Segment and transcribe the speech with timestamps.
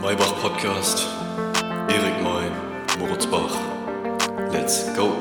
[0.00, 1.06] Maybach Podcast.
[1.88, 2.46] Erik May,
[3.00, 3.56] Moritz Bach.
[4.52, 5.12] Let's go.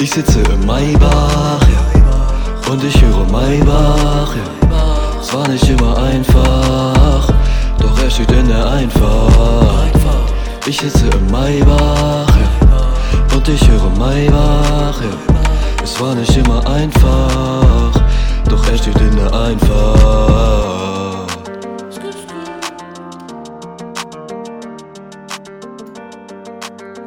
[0.00, 5.20] Ich sitze im Maybach, ja, und ich höre Maybach, ja.
[5.20, 7.28] Es war nicht immer einfach,
[7.78, 9.90] doch er steht in der Einfahrt.
[10.66, 15.34] Ich sitze im Maybach, ja, und ich höre Maybach, ja.
[15.84, 17.59] Es war nicht immer einfach,
[18.50, 20.10] doch er steht in der Einfahrt.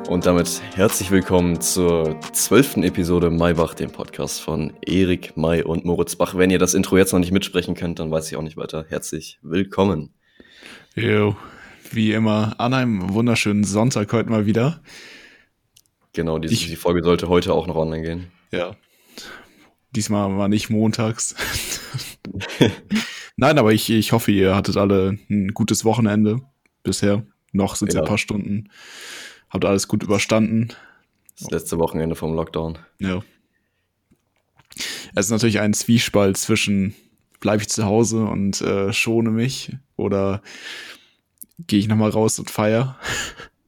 [0.08, 6.16] Und damit herzlich willkommen zur zwölften Episode Maybach, dem Podcast von Erik, May und Moritz
[6.16, 6.36] Bach.
[6.38, 8.86] Wenn ihr das Intro jetzt noch nicht mitsprechen könnt, dann weiß ich auch nicht weiter.
[8.90, 10.14] Herzlich willkommen.
[10.96, 11.36] Jo,
[11.92, 14.82] wie immer an einem wunderschönen Sonntag heute mal wieder.
[16.14, 18.32] Genau, die, Ich- die Folge sollte heute auch noch online gehen.
[18.52, 18.76] Ja.
[19.96, 21.36] Diesmal war nicht montags.
[23.36, 26.42] Nein, aber ich, ich hoffe, ihr hattet alle ein gutes Wochenende
[26.84, 27.26] bisher.
[27.52, 28.02] Noch sind es Ja.
[28.02, 28.70] ein paar Stunden.
[29.50, 30.70] Habt alles gut überstanden.
[31.40, 32.78] Das letzte Wochenende vom Lockdown.
[33.00, 33.22] Ja.
[35.16, 36.96] Es ist natürlich ein Zwiespalt zwischen
[37.40, 40.42] bleibe ich zu Hause und äh, schone mich oder
[41.68, 42.98] gehe ich nochmal raus und feier.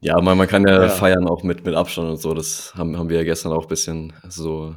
[0.00, 0.88] Ja, man, man kann ja, Ja.
[0.88, 2.32] feiern auch mit, mit Abstand und so.
[2.34, 4.74] Das haben, haben wir ja gestern auch ein bisschen so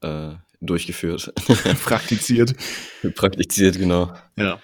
[0.00, 0.30] äh,
[0.62, 1.32] durchgeführt.
[1.84, 2.54] Praktiziert.
[3.14, 4.12] Praktiziert, genau.
[4.36, 4.60] Ja.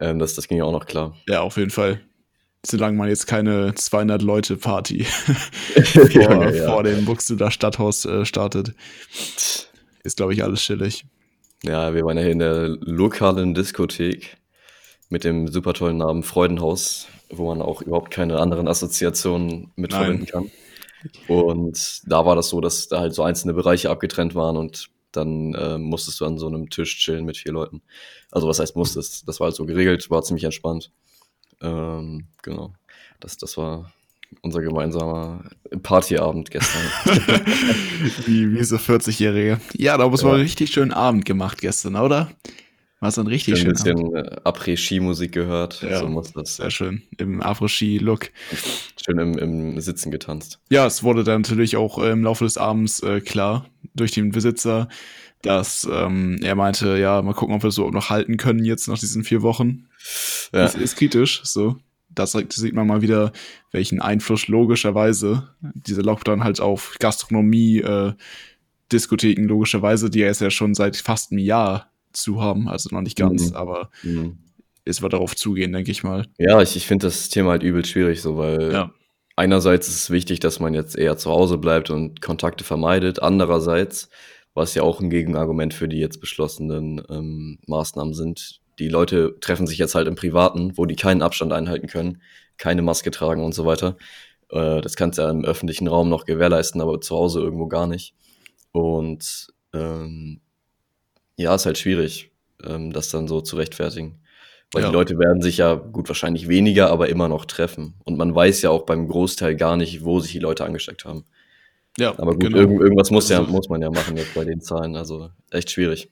[0.00, 1.16] Ähm, das, das ging ja auch noch klar.
[1.28, 2.00] Ja, auf jeden Fall.
[2.64, 5.04] Solange man jetzt keine 200 Leute Party
[5.84, 6.66] vor, Junge, ja.
[6.66, 8.72] vor dem Buxtehuder Stadthaus äh, startet,
[10.04, 11.04] ist glaube ich alles chillig.
[11.64, 14.36] Ja, wir waren ja hier in der lokalen Diskothek
[15.08, 20.00] mit dem super tollen Namen Freudenhaus, wo man auch überhaupt keine anderen Assoziationen mit Nein.
[20.00, 20.50] verbinden kann.
[21.28, 25.54] Und da war das so, dass da halt so einzelne Bereiche abgetrennt waren und dann
[25.54, 27.82] äh, musstest du an so einem Tisch chillen mit vier Leuten.
[28.30, 29.28] Also was heißt musstest?
[29.28, 30.90] Das war halt so geregelt, war ziemlich entspannt.
[31.60, 32.72] Ähm, genau.
[33.20, 33.92] Das, das war
[34.40, 35.44] unser gemeinsamer
[35.82, 36.82] Partyabend gestern.
[38.26, 39.60] wie, wie so 40-Jährige.
[39.76, 40.34] Ja, da muss man Ja.
[40.36, 42.30] einen richtig schönen Abend gemacht gestern, oder?
[43.02, 44.12] War so ein richtig ein schöner Abend.
[44.12, 45.82] bisschen äh, Après-Ski-Musik gehört.
[45.82, 45.98] Ja.
[45.98, 47.02] So muss das Sehr schön.
[47.18, 48.30] Im Afro-Ski-Look.
[49.04, 50.60] schön im, im Sitzen getanzt.
[50.70, 54.30] Ja, es wurde dann natürlich auch äh, im Laufe des Abends äh, klar durch den
[54.30, 54.88] Besitzer,
[55.42, 59.00] dass ähm, er meinte, ja, mal gucken, ob wir so noch halten können jetzt nach
[59.00, 59.88] diesen vier Wochen.
[60.52, 60.60] Ja.
[60.60, 61.74] Das ist kritisch, so.
[62.08, 63.32] Das sieht man mal wieder,
[63.72, 68.12] welchen Einfluss logischerweise dieser Lockdown halt auf Gastronomie, äh,
[68.92, 73.02] Diskotheken logischerweise, die ja jetzt ja schon seit fast einem Jahr zu haben, also noch
[73.02, 73.56] nicht ganz, Mhm.
[73.56, 74.38] aber Mhm.
[74.84, 76.26] es wird darauf zugehen, denke ich mal.
[76.38, 78.92] Ja, ich, ich finde das Thema halt übel schwierig, so, weil Ja.
[79.36, 83.22] einerseits ist es wichtig, dass man jetzt eher zu Hause bleibt und Kontakte vermeidet.
[83.22, 84.08] Andererseits,
[84.54, 89.66] was ja auch ein Gegenargument für die jetzt beschlossenen ähm, Maßnahmen sind, die Leute treffen
[89.66, 92.20] sich jetzt halt im Privaten, wo die keinen Abstand einhalten können,
[92.58, 93.96] keine Maske tragen und so weiter.
[94.50, 97.86] Äh, das kannst du ja im öffentlichen Raum noch gewährleisten, aber zu Hause irgendwo gar
[97.86, 98.14] nicht.
[98.72, 100.40] Und ähm,
[101.36, 102.30] ja, ist halt schwierig,
[102.64, 104.18] ähm, das dann so zu rechtfertigen.
[104.72, 104.88] Weil Ja.
[104.88, 107.94] die Leute werden sich ja gut wahrscheinlich weniger, aber immer noch treffen.
[108.04, 111.24] Und man weiß ja auch beim Großteil gar nicht, wo sich die Leute angesteckt haben.
[111.98, 112.56] Ja, Aber gut, genau.
[112.56, 114.96] irgend, irgendwas muss, ja, Also- muss man ja machen jetzt bei den Zahlen.
[114.96, 116.10] Also echt schwierig.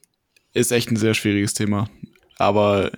[0.53, 1.89] ist echt ein sehr schwieriges Thema.
[2.37, 2.91] Aber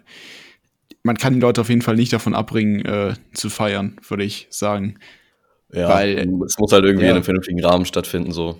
[1.03, 4.47] man kann die Leute auf jeden Fall nicht davon abbringen, äh, zu feiern, würde ich
[4.49, 4.97] sagen.
[5.71, 7.11] Ja, Weil- es muss halt irgendwie ja.
[7.11, 8.31] in einem vernünftigen Rahmen stattfinden.
[8.31, 8.57] So.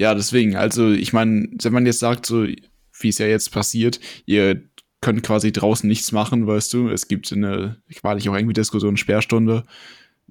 [0.00, 4.00] Ja, deswegen, also ich meine, wenn man jetzt sagt, so wie es ja jetzt passiert,
[4.24, 4.62] ihr
[5.00, 8.96] könnt quasi draußen nichts machen, weißt du, es gibt eine, war nicht auch irgendwie Diskussion,
[8.96, 9.64] Sperrstunde,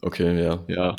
[0.02, 0.63] Okay, ja.
[0.68, 0.96] ja,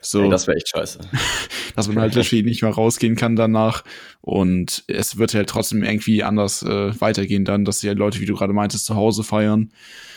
[0.00, 1.00] so, Ey, das wäre echt scheiße.
[1.76, 3.84] dass man halt natürlich nicht mehr rausgehen kann danach.
[4.20, 8.26] Und es wird halt trotzdem irgendwie anders äh, weitergehen dann, dass die halt Leute, wie
[8.26, 9.72] du gerade meintest, zu Hause feiern,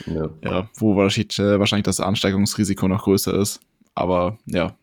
[0.06, 0.30] ja.
[0.44, 3.60] ja, wo wahrscheinlich, äh, wahrscheinlich das Ansteckungsrisiko noch größer ist,
[3.96, 4.76] aber ja,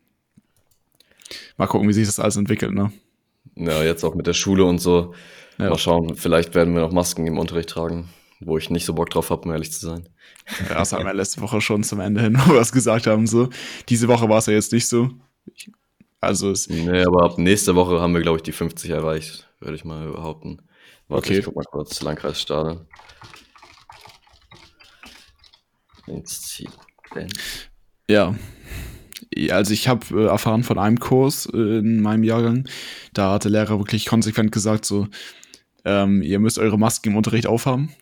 [1.56, 2.92] mal gucken, wie sich das alles entwickelt, ne?
[3.56, 5.14] Ja, jetzt auch mit der Schule und so.
[5.58, 5.70] Ja.
[5.70, 8.08] Mal schauen, vielleicht werden wir noch Masken im Unterricht tragen,
[8.40, 10.08] wo ich nicht so Bock drauf habe, um ehrlich zu sein.
[10.68, 13.26] Ja, das haben wir letzte Woche schon zum Ende hin, wo wir es gesagt haben.
[13.26, 13.48] So.
[13.88, 15.10] Diese Woche war es ja jetzt nicht so.
[15.54, 15.70] Ich,
[16.20, 19.76] also es, Nee, aber ab nächste Woche haben wir, glaube ich, die 50 erreicht, würde
[19.76, 20.58] ich mal behaupten.
[21.08, 21.38] Warte, Okay.
[21.38, 22.86] ich guck mal kurz, Landkreis Stade.
[26.06, 26.72] Inzidenz.
[28.08, 28.34] ja.
[29.50, 32.68] Also ich habe äh, erfahren von einem Kurs äh, in meinem Jahrgang,
[33.12, 35.08] da hat der Lehrer wirklich konsequent gesagt, so,
[35.84, 37.92] ähm, ihr müsst eure Masken im Unterricht aufhaben.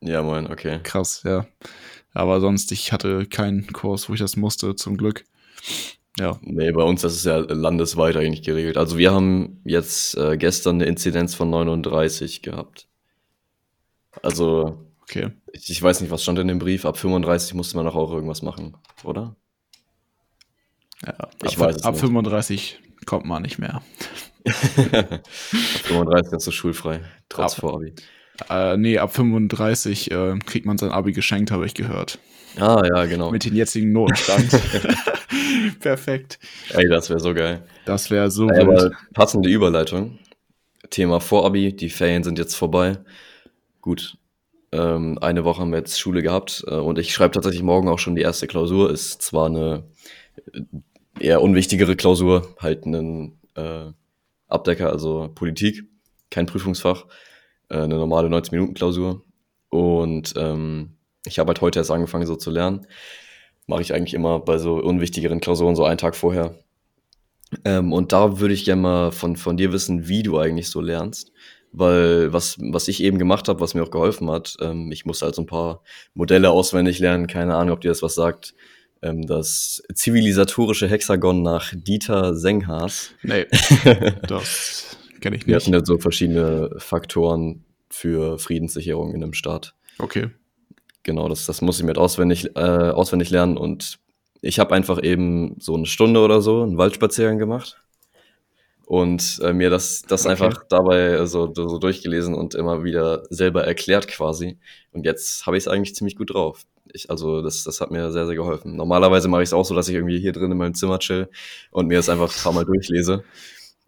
[0.00, 0.80] Ja, moin, okay.
[0.82, 1.46] Krass, ja.
[2.12, 5.24] Aber sonst, ich hatte keinen Kurs, wo ich das musste, zum Glück.
[6.18, 8.76] Ja, Nee, bei uns das ist ja landesweit eigentlich geregelt.
[8.76, 12.86] Also wir haben jetzt äh, gestern eine Inzidenz von 39 gehabt.
[14.22, 15.30] Also, Okay.
[15.52, 16.84] ich, ich weiß nicht, was stand in dem Brief.
[16.84, 19.36] Ab 35 musste man doch auch irgendwas machen, oder?
[21.06, 21.14] Ja,
[21.44, 22.00] Ich ab, weiß es ab nicht.
[22.00, 23.82] 35 kommt man nicht mehr.
[24.44, 25.20] Ab
[25.84, 27.94] 35 bist du schulfrei, trotz Ab- Vorabi.
[28.48, 32.18] Äh, nee, ab 35 äh, kriegt man sein Abi geschenkt, habe ich gehört.
[32.58, 33.30] Ah, ja, genau.
[33.30, 34.50] Mit dem jetzigen Notenstand.
[35.80, 36.38] Perfekt.
[36.70, 37.62] Ey, das wäre so geil.
[37.84, 40.18] Das wäre so Ey, aber passende Überleitung.
[40.90, 42.98] Thema Vorabi, die Ferien sind jetzt vorbei.
[43.80, 44.16] Gut,
[44.72, 47.98] ähm, eine Woche haben wir jetzt Schule gehabt äh, und ich schreibe tatsächlich morgen auch
[47.98, 48.90] schon die erste Klausur.
[48.90, 49.84] Ist zwar eine
[51.22, 53.90] eher unwichtigere Klausur, halt einen äh,
[54.48, 55.84] Abdecker, also Politik,
[56.30, 57.06] kein Prüfungsfach,
[57.68, 59.22] äh, eine normale 90-Minuten-Klausur.
[59.70, 62.86] Und ähm, ich habe halt heute erst angefangen, so zu lernen.
[63.66, 66.56] Mache ich eigentlich immer bei so unwichtigeren Klausuren so einen Tag vorher.
[67.64, 70.80] Ähm, und da würde ich gerne mal von, von dir wissen, wie du eigentlich so
[70.80, 71.32] lernst.
[71.70, 75.24] Weil was, was ich eben gemacht habe, was mir auch geholfen hat, ähm, ich musste
[75.24, 75.82] halt so ein paar
[76.12, 78.54] Modelle auswendig lernen, keine Ahnung, ob dir das was sagt.
[79.02, 83.10] Ähm, das zivilisatorische Hexagon nach Dieter Senghas.
[83.22, 83.46] Nee,
[84.28, 85.66] das kenne ich Wir nicht.
[85.66, 89.74] hatten jetzt so verschiedene Faktoren für Friedenssicherung in einem Staat.
[89.98, 90.30] Okay.
[91.02, 93.56] Genau, das, das muss ich mit auswendig, äh, auswendig lernen.
[93.56, 93.98] Und
[94.40, 97.80] ich habe einfach eben so eine Stunde oder so einen Waldspaziergang gemacht
[98.86, 100.32] und äh, mir das, das Okay.
[100.32, 104.58] einfach dabei so, so durchgelesen und immer wieder selber erklärt quasi.
[104.92, 106.64] Und jetzt habe ich es eigentlich ziemlich gut drauf.
[106.92, 108.76] Ich, also das, das hat mir sehr, sehr geholfen.
[108.76, 111.28] Normalerweise mache ich es auch so, dass ich irgendwie hier drin in meinem Zimmer chill
[111.70, 113.24] und mir das einfach ein paar Mal durchlese.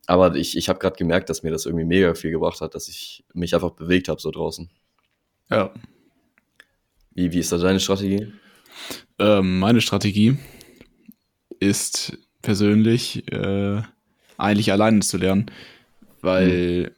[0.06, 2.88] Aber ich, ich habe gerade gemerkt, dass mir das irgendwie mega viel gebracht hat, dass
[2.88, 4.68] ich mich einfach bewegt habe so draußen.
[5.50, 5.72] Ja.
[7.14, 8.32] Wie, wie ist da deine Strategie?
[9.18, 10.36] Ähm, meine Strategie
[11.60, 13.80] ist persönlich äh,
[14.36, 15.50] eigentlich alleine zu lernen,
[16.20, 16.94] weil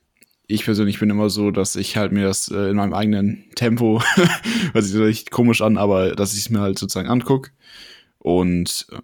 [0.49, 4.03] ich persönlich bin immer so, dass ich halt mir das äh, in meinem eigenen Tempo,
[4.73, 7.51] hört sich vielleicht komisch an, aber dass ich es mir halt sozusagen angucke
[8.19, 8.99] und äh,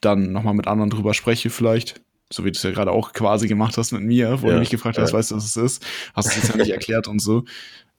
[0.00, 2.00] dann nochmal mit anderen drüber spreche vielleicht,
[2.32, 4.58] so wie du es ja gerade auch quasi gemacht hast mit mir, wo Ja, du
[4.58, 5.18] mich gefragt hast, ja.
[5.18, 7.44] weißt du, was es ist, hast du es jetzt ja nicht erklärt und so,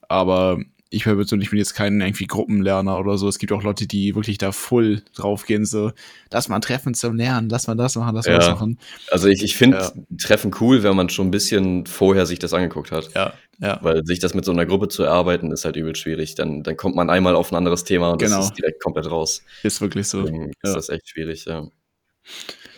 [0.09, 0.59] aber
[0.93, 3.27] ich persönlich bin jetzt kein irgendwie Gruppenlerner oder so.
[3.29, 5.93] Es gibt auch Leute, die wirklich da voll drauf gehen, so,
[6.31, 8.39] lass mal ein Treffen zum Lernen, lass mal das machen, lass mal Ja.
[8.39, 8.77] das machen.
[9.09, 9.91] Also ich, ich finde Ja.
[10.21, 13.09] Treffen cool, wenn man schon ein bisschen vorher sich das angeguckt hat.
[13.15, 13.79] Ja, ja.
[13.81, 16.35] Weil sich das mit so einer Gruppe zu erarbeiten, ist halt übel schwierig.
[16.35, 18.35] Dann, dann kommt man einmal auf ein anderes Thema und Genau.
[18.37, 19.43] das ist direkt komplett raus.
[19.63, 20.23] Ist wirklich so.
[20.23, 20.73] Deswegen ist Ja.
[20.73, 21.67] das echt schwierig, ja.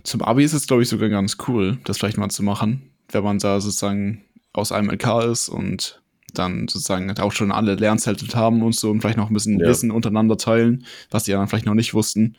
[0.03, 3.23] Zum Abi ist es, glaube ich, sogar ganz cool, das vielleicht mal zu machen, wenn
[3.23, 4.23] man da sozusagen
[4.53, 6.01] aus einem LK ist und
[6.33, 9.67] dann sozusagen auch schon alle Lernzelte haben und so und vielleicht noch ein bisschen Ja.
[9.67, 12.35] Wissen untereinander teilen, was die anderen vielleicht noch nicht wussten.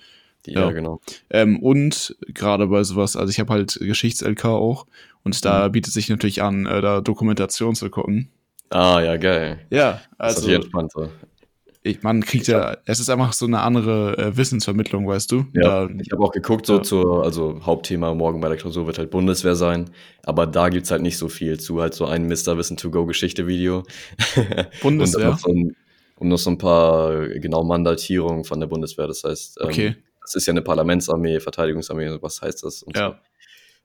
[0.46, 0.72] Ja, Ja.
[0.72, 1.00] genau.
[1.30, 4.86] Ähm, und gerade bei sowas, also ich habe halt Geschichts-LK auch
[5.22, 5.40] und Mhm.
[5.42, 8.28] da bietet sich natürlich an, äh, da Dokumentation zu gucken.
[8.70, 9.60] Ah, ja, geil.
[9.70, 10.92] Ja, Das ist also natürlich entspannt.
[10.92, 11.08] So.
[11.86, 15.44] Ich, man kriegt ja, es ist einfach so eine andere äh, Wissensvermittlung, weißt du?
[15.52, 16.82] Ja, Da, ich habe auch geguckt, so ja.
[16.82, 19.90] zur, also Hauptthema morgen bei der Klausur wird halt Bundeswehr sein,
[20.22, 22.56] aber da gibt's halt nicht so viel zu, halt so ein Mr.
[22.56, 23.82] Wissen to go Geschichte-Video.
[24.82, 25.26] Bundeswehr?
[25.26, 25.76] Und noch so ein,
[26.16, 29.06] und noch so ein paar, äh, genau, Mandatierungen von der Bundeswehr.
[29.06, 29.96] Das heißt, ähm, Okay.
[30.22, 32.82] das ist ja eine Parlamentsarmee, Verteidigungsarmee, was heißt das?
[32.94, 33.20] Ja.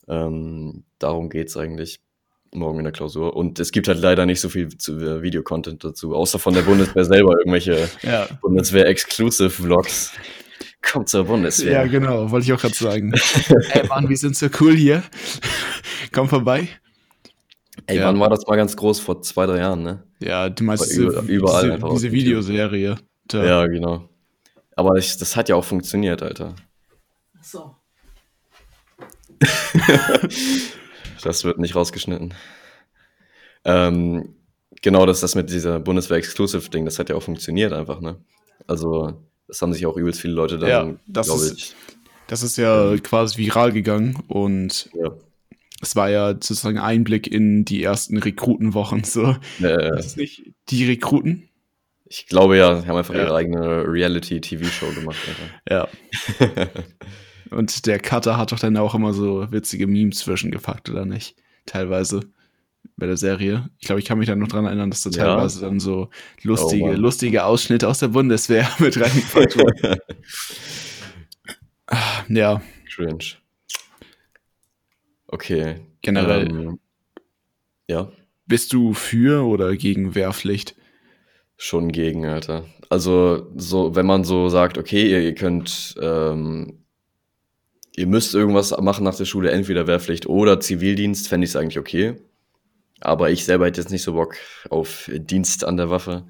[0.08, 0.14] so.
[0.14, 2.00] ähm, darum geht's eigentlich
[2.54, 3.36] morgen in der Klausur.
[3.36, 6.62] Und es gibt halt leider nicht so viel zu, äh, Videocontent dazu, außer von der
[6.64, 8.28] Bundeswehr selber irgendwelche Ja.
[8.42, 10.14] Bundeswehr-Exclusive-Vlogs.
[10.82, 11.72] Kommt zur Bundeswehr.
[11.74, 13.14] Ja, genau, wollte ich auch gerade sagen.
[13.74, 15.04] Ey Mann, wir sind so cool hier.
[16.14, 16.68] Komm vorbei.
[17.86, 18.06] Ey, Ja.
[18.08, 19.00] wann war das mal ganz groß?
[19.02, 20.04] Vor zwei, drei Jahren, ne?
[20.20, 22.12] Ja, du meinst Aber diese, über- überall diese, einfach diese.
[22.12, 22.96] Videoserie.
[23.28, 23.46] Da.
[23.46, 24.08] Ja, genau.
[24.76, 26.56] Aber ich, das hat ja auch funktioniert, Alter.
[27.42, 27.76] So.
[31.24, 32.34] Das wird nicht rausgeschnitten.
[33.66, 34.36] Ähm,
[34.82, 38.18] genau, das, das mit dieser Bundeswehr-Exclusive-Ding, das hat ja auch funktioniert einfach, ne?
[38.68, 41.76] Also, das haben sich auch übelst viele Leute dann, Ja, das glaube ist- ich.
[42.28, 45.12] Das ist ja quasi viral gegangen und Ja.
[45.82, 49.04] es war ja sozusagen Einblick in die ersten Rekrutenwochen.
[49.04, 49.36] So.
[49.62, 51.50] Äh, Das ist nicht die Rekruten?
[52.12, 53.22] ich glaube ja, die haben einfach Ja.
[53.24, 55.18] ihre eigene Reality-TV-Show gemacht,
[55.68, 55.90] Alter.
[56.40, 56.70] Ja.
[57.52, 61.36] Und der Cutter hat doch dann auch immer so witzige Memes zwischengepackt, oder nicht?
[61.66, 62.22] Teilweise
[62.96, 63.70] bei der Serie.
[63.80, 65.36] Ich glaube, ich kann mich dann noch dran erinnern, dass da Ja.
[65.36, 66.10] teilweise dann so
[66.44, 69.98] lustige, Oh lustige Ausschnitte aus der Bundeswehr mit reingepackt wurden.
[72.30, 72.62] ja,
[72.94, 73.26] Cringe.
[75.28, 75.76] Okay.
[76.02, 76.50] generell.
[76.50, 76.80] Ähm,
[77.88, 78.12] ja.
[78.46, 80.76] Bist du für oder gegen Wehrpflicht?
[81.58, 82.66] Schon gegen, Alter.
[82.90, 86.80] Also, so, wenn man so sagt, okay, ihr, ihr könnt, ähm,
[88.00, 91.78] ihr müsst irgendwas machen nach der Schule, entweder Wehrpflicht oder Zivildienst, fände ich es eigentlich
[91.78, 92.16] okay.
[93.02, 94.36] Aber ich selber hätte jetzt nicht so Bock
[94.70, 96.24] auf Dienst an der Waffe.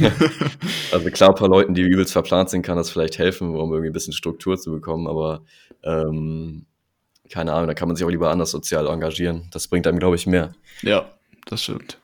[0.92, 3.90] also klar, ein paar Leuten, die übelst verplant sind, kann das vielleicht helfen, um irgendwie
[3.90, 5.42] ein bisschen Struktur zu bekommen, aber
[5.82, 6.64] ähm,
[7.30, 9.48] keine Ahnung, da kann man sich auch lieber anders sozial engagieren.
[9.50, 10.54] Das bringt einem, glaube ich, mehr.
[10.80, 11.10] Ja,
[11.44, 11.98] das stimmt.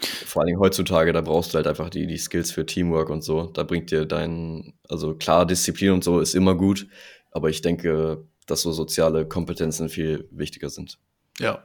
[0.00, 3.22] Vor allen Dingen heutzutage, da brauchst du halt einfach die, die Skills für Teamwork und
[3.22, 3.44] so.
[3.44, 6.86] Da bringt dir dein, also klar, Disziplin und so ist immer gut,
[7.30, 10.98] aber ich denke, dass so soziale Kompetenzen viel wichtiger sind.
[11.38, 11.64] Ja,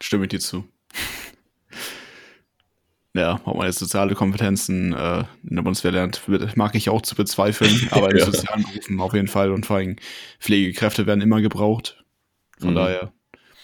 [0.00, 0.64] stimme ich dir zu.
[3.14, 6.22] ja, ob man jetzt soziale Kompetenzen äh, in der Bundeswehr lernt,
[6.56, 8.26] mag ich auch zu bezweifeln, aber in ja.
[8.26, 9.96] sozialen Berufen auf jeden Fall und vor allem
[10.38, 12.04] Pflegekräfte werden immer gebraucht.
[12.58, 12.76] Von mhm.
[12.76, 13.12] daher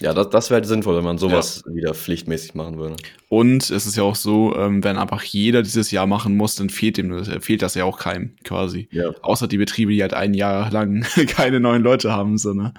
[0.03, 1.75] ja, das, das wäre halt sinnvoll, wenn man sowas ja.
[1.75, 2.97] wieder pflichtmäßig machen würde.
[3.29, 6.71] Und es ist ja auch so, ähm, wenn einfach jeder dieses Jahr machen muss, dann
[6.71, 8.89] fehlt dem äh, fehlt das ja auch keinem quasi.
[8.91, 9.11] Ja.
[9.23, 12.75] Außer die Betriebe, die halt ein Jahr lang keine neuen Leute haben, so, ne?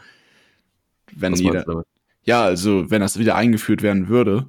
[1.16, 1.86] Wenn Was jeder.
[2.26, 4.48] Ja, also wenn das wieder eingeführt werden würde,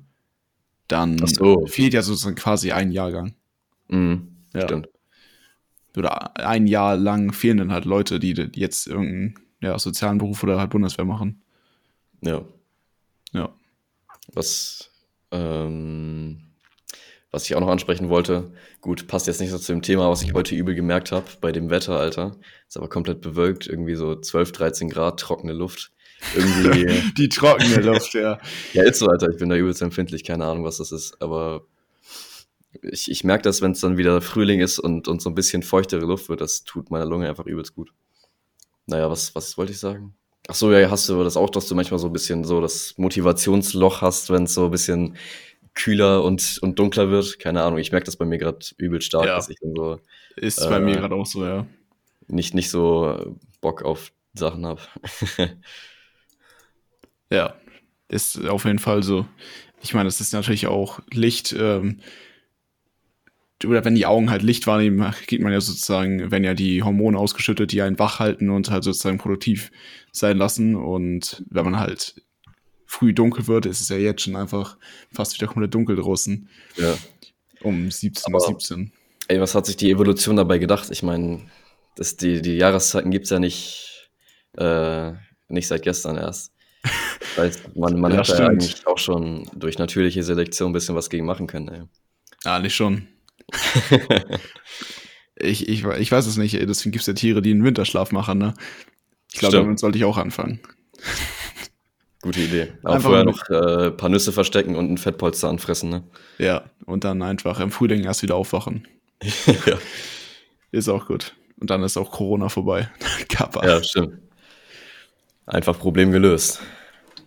[0.89, 1.67] dann so.
[1.67, 3.35] fehlt ja sozusagen quasi ein Jahrgang.
[3.89, 4.63] Mhm, ja.
[4.63, 4.89] Stimmt.
[5.97, 10.59] Oder ein Jahr lang fehlen dann halt Leute, die jetzt irgendeinen ja, sozialen Beruf oder
[10.59, 11.43] halt Bundeswehr machen.
[12.21, 12.43] Ja.
[13.35, 13.55] Ja.
[14.33, 14.91] Was,
[15.31, 16.41] ähm,
[17.31, 20.23] was ich auch noch ansprechen wollte, gut, passt jetzt nicht so zu dem Thema, was
[20.23, 22.37] ich heute übel gemerkt habe bei dem Wetter, Alter.
[22.69, 25.93] Ist aber komplett bewölkt, irgendwie so 12, 13 Grad, trockene Luft.
[26.35, 27.13] Irgendwie.
[27.19, 28.39] Die trockene Luft, ja.
[28.73, 29.29] ja, ist so, Alter.
[29.31, 31.21] Ich bin da übelst empfindlich, keine Ahnung, was das ist.
[31.21, 31.67] Aber
[32.83, 35.63] ich, ich merke das, wenn es dann wieder Frühling ist und, und so ein bisschen
[35.63, 37.93] feuchtere Luft wird, das tut meiner Lunge einfach übelst gut.
[38.87, 40.15] Naja, was, was wollte ich sagen?
[40.49, 42.95] Ach so, ja, hast du das auch, dass du manchmal so ein bisschen so das
[42.99, 45.17] Motivationsloch hast, wenn es so ein bisschen
[45.73, 47.39] kühler und, und dunkler wird?
[47.39, 49.37] Keine Ahnung, ich merke das bei mir gerade übel stark, ja.
[49.37, 49.99] dass ich dann so.
[50.37, 51.67] Ist äh, bei mir gerade auch so, ja.
[52.27, 54.81] Nicht, nicht so Bock auf Sachen habe.
[57.31, 57.55] ja,
[58.09, 59.27] ist auf jeden Fall so.
[59.83, 61.55] Ich meine, das ist natürlich auch Licht.
[61.59, 62.01] Ähm,
[63.65, 67.19] oder wenn die Augen halt Licht wahrnehmen, geht man ja sozusagen, wenn ja die Hormone
[67.19, 69.71] ausgeschüttet, die einen wach halten und halt sozusagen produktiv
[70.13, 70.75] sein lassen.
[70.75, 72.23] Und wenn man halt
[72.87, 74.77] früh dunkel wird, ist es ja jetzt schon einfach
[75.13, 76.49] fast wieder komplett dunkel draußen.
[76.77, 76.97] Ja.
[77.63, 78.93] Um 17 Uhr 17.
[79.29, 80.91] Ey, was hat sich die Evolution dabei gedacht?
[80.91, 81.41] Ich meine,
[81.99, 84.11] die, die Jahreszeiten gibt es ja nicht,
[84.59, 85.13] äh,
[85.49, 86.53] nicht seit gestern erst.
[86.83, 90.95] Das heißt, man, man ja, hat ja eigentlich auch schon durch natürliche Selektion ein bisschen
[90.95, 91.69] was gegen machen können.
[91.69, 91.83] Ey.
[92.45, 93.09] Ja, nicht schon.
[95.37, 98.39] ich, ich, ich weiß es nicht, deswegen gibt es ja Tiere, die einen Winterschlaf machen,
[98.39, 98.55] ne?
[99.33, 100.61] Ich glaube, damit sollte ich auch anfangen.
[102.23, 102.73] Gute Idee.
[102.83, 106.05] Aber einfach vorher noch äh, ein paar Nüsse verstecken und ein Fettpolster anfressen, ne?
[106.39, 108.89] Ja, und dann einfach im Frühling erst wieder aufwachen.
[109.67, 109.79] ja.
[110.71, 111.35] Ist auch gut.
[111.59, 112.91] Und dann ist auch Corona vorbei.
[113.29, 113.65] Kappa.
[113.67, 114.19] Ja, stimmt.
[115.47, 116.61] Einfach Problem gelöst.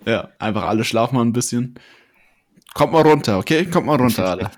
[0.06, 1.76] Ja, einfach alle schlafen mal ein bisschen.
[2.74, 3.66] Kommt mal runter, okay?
[3.66, 4.52] Kommt mal runter, alle.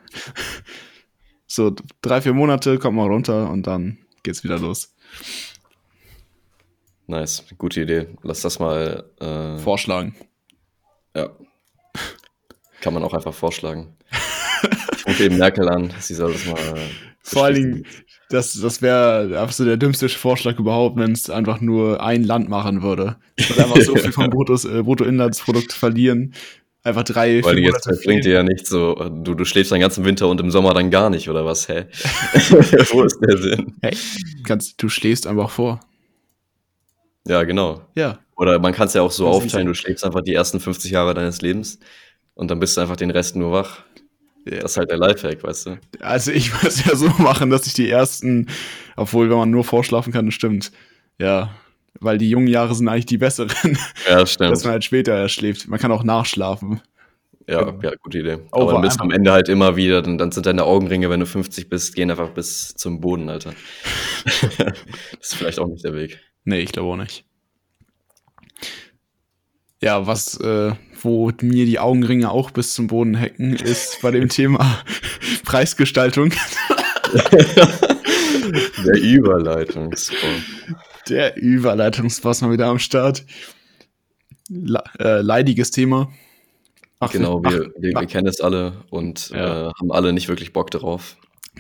[1.52, 4.94] So drei, vier Monate, kommt mal runter und dann geht's wieder los.
[7.08, 8.08] Nice, gute Idee.
[8.22, 10.16] Lass das mal äh, vorschlagen.
[11.16, 11.32] Ja.
[12.82, 13.98] Kann man auch einfach vorschlagen.
[14.96, 16.60] ich rufe eben Merkel an, sie soll das mal.
[16.60, 16.88] Äh,
[17.24, 17.86] Vor allen Dingen,
[18.30, 22.48] das, das wäre einfach so der dümmste Vorschlag überhaupt, wenn es einfach nur ein Land
[22.48, 23.18] machen würde.
[23.40, 26.36] Und einfach so viel vom Bruttos, äh, Bruttoinlandsprodukt verlieren
[26.90, 30.06] einfach drei, Weil jetzt das bringt dir ja nicht so, du, du schläfst den ganzen
[30.06, 31.68] Winter und im Sommer dann gar nicht, oder was?
[31.68, 31.86] Hä?
[32.92, 33.76] Wo ist der Sinn?
[33.82, 33.96] Hey,
[34.46, 35.80] kannst, du schläfst einfach vor.
[37.28, 37.82] Ja, genau.
[37.96, 38.20] Ja.
[38.36, 40.92] Oder man kann es ja auch so das aufteilen, du schläfst einfach die ersten 50
[40.92, 41.80] Jahre deines Lebens
[42.34, 43.84] und dann bist du einfach den Rest nur wach.
[44.46, 44.60] Ja.
[44.60, 45.80] Das ist halt der Lifehack, weißt du?
[46.00, 48.48] Also ich würde es ja so machen, dass ich die ersten,
[48.96, 50.72] obwohl wenn man nur vorschlafen kann, das stimmt.
[51.20, 51.54] Ja,
[52.00, 53.78] weil die jungen Jahre sind eigentlich die besseren.
[54.08, 54.52] Ja, stimmt.
[54.52, 55.68] Dass man halt später schläft.
[55.68, 56.82] Man kann auch nachschlafen.
[57.50, 57.82] Ja, genau.
[57.82, 58.38] ja, gute Idee.
[58.52, 61.10] Oh, Aber dann bist du am Ende halt immer wieder, dann, dann sind deine Augenringe,
[61.10, 63.54] wenn du 50 bist, gehen einfach bis zum Boden, Alter.
[64.60, 64.76] das
[65.20, 66.20] ist vielleicht auch nicht der Weg.
[66.44, 67.26] Nee, ich glaube auch nicht.
[69.82, 74.30] Ja, was, äh, wo mir die Augenringe auch bis zum Boden hacken, ist bei dem
[74.30, 74.84] Thema
[75.44, 76.32] Preisgestaltung.
[78.52, 80.44] der Überleitungsform.
[81.08, 83.26] Der Überleitungspass mal wieder am Start.
[84.50, 86.12] Le äh, leidiges Thema.
[87.00, 89.68] Ach, genau, wir, ach, wir, wir kennen es alle und ja.
[89.68, 91.18] äh, haben alle nicht wirklich Bock darauf.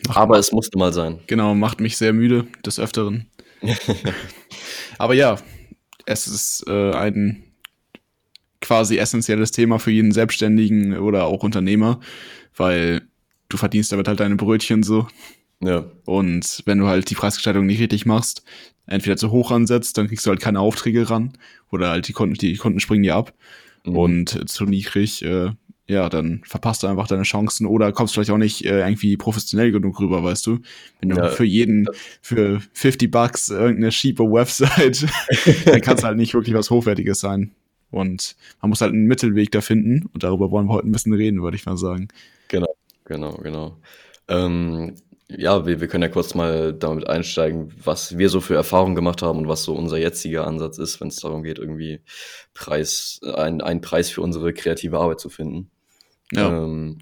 [0.09, 1.19] Ach, Aber es musste mal sein.
[1.27, 3.27] Genau, macht mich sehr müde des Öfteren.
[4.97, 5.37] Aber ja,
[6.05, 7.43] es ist äh, ein
[8.61, 11.99] quasi essentielles Thema für jeden Selbstständigen oder auch Unternehmer,
[12.55, 13.01] weil
[13.47, 15.07] du verdienst damit halt deine Brötchen so.
[15.61, 15.85] Ja.
[16.05, 18.43] Und wenn du halt die Preisgestaltung nicht richtig machst,
[18.85, 21.33] entweder zu hoch ansetzt, dann kriegst du halt keine Aufträge ran
[21.71, 23.33] oder halt die Kunden, die Kunden springen dir ab.
[23.85, 23.97] Mhm.
[23.97, 25.51] Und zu niedrig, äh,
[25.87, 29.71] ja, dann verpasst du einfach deine Chancen oder kommst vielleicht auch nicht äh, irgendwie professionell
[29.71, 30.59] genug rüber, weißt du?
[31.01, 31.29] Wenn du Ja.
[31.29, 31.87] für jeden,
[32.21, 35.07] für 50 Bucks irgendeine cheape Website,
[35.65, 37.51] dann kann es halt nicht wirklich was Hochwertiges sein.
[37.91, 41.13] Und man muss halt einen Mittelweg da finden und darüber wollen wir heute ein bisschen
[41.13, 42.09] reden, würde ich mal sagen.
[42.47, 42.73] Genau,
[43.05, 43.77] genau, genau.
[44.27, 44.93] Ähm,
[45.29, 49.21] ja, wir, wir können ja kurz mal damit einsteigen, was wir so für Erfahrungen gemacht
[49.21, 52.01] haben und was so unser jetziger Ansatz ist, wenn es darum geht, irgendwie
[52.53, 55.69] Preis, ein, einen Preis für unsere kreative Arbeit zu finden.
[56.31, 56.49] Ja.
[56.49, 56.99] Ähm,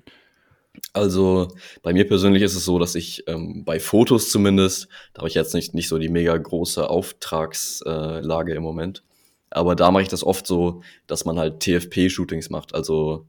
[0.94, 1.48] also
[1.84, 5.36] bei mir persönlich ist es so, dass ich ähm, bei Fotos zumindest, da habe ich
[5.36, 9.04] jetzt nicht, nicht so die mega große Auftragslage äh, im Moment,
[9.50, 12.76] aber da mache ich das oft so, dass man halt TFP-Shootings macht.
[12.76, 13.26] Also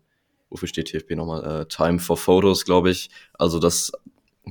[0.51, 1.63] wofür steht TFP nochmal?
[1.63, 3.11] Äh, Time for Photos, glaube ich.
[3.35, 3.93] Also dass,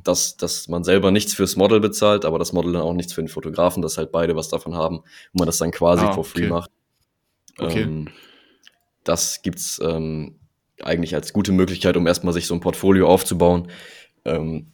[0.03, 3.21] dass, dass man selber nichts fürs Model bezahlt, aber das Model dann auch nichts für
[3.21, 6.23] den Fotografen, dass halt beide was davon haben und man das dann quasi Ah, for
[6.23, 6.49] free okay.
[6.49, 6.71] macht.
[7.57, 7.81] Okay.
[7.81, 8.09] Ähm,
[9.03, 10.35] das gibt's ähm,
[10.81, 13.69] eigentlich als gute Möglichkeit, um erstmal sich so ein Portfolio aufzubauen.
[14.25, 14.67] Ähm,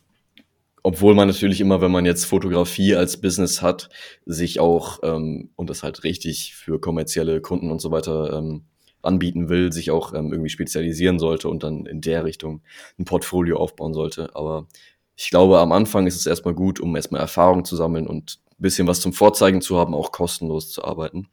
[0.82, 3.90] obwohl man natürlich immer, wenn man jetzt Fotografie als Business hat,
[4.26, 8.66] sich auch ähm, und das halt richtig für kommerzielle Kunden und so weiter ähm,
[9.02, 12.64] anbieten will, sich auch ähm, irgendwie spezialisieren sollte und dann in der Richtung
[13.00, 14.36] ein Portfolio aufbauen sollte.
[14.36, 14.68] Aber
[15.16, 18.62] ich glaube, am Anfang ist es erstmal gut, um erstmal Erfahrung zu sammeln und ein
[18.62, 21.28] bisschen was zum Vorzeigen zu haben, auch kostenlos zu arbeiten.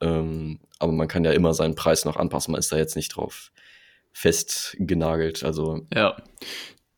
[0.00, 2.52] Ähm, aber man kann ja immer seinen Preis noch anpassen.
[2.52, 3.50] Man ist da jetzt nicht drauf
[4.12, 5.44] festgenagelt.
[5.44, 6.16] Also Ja.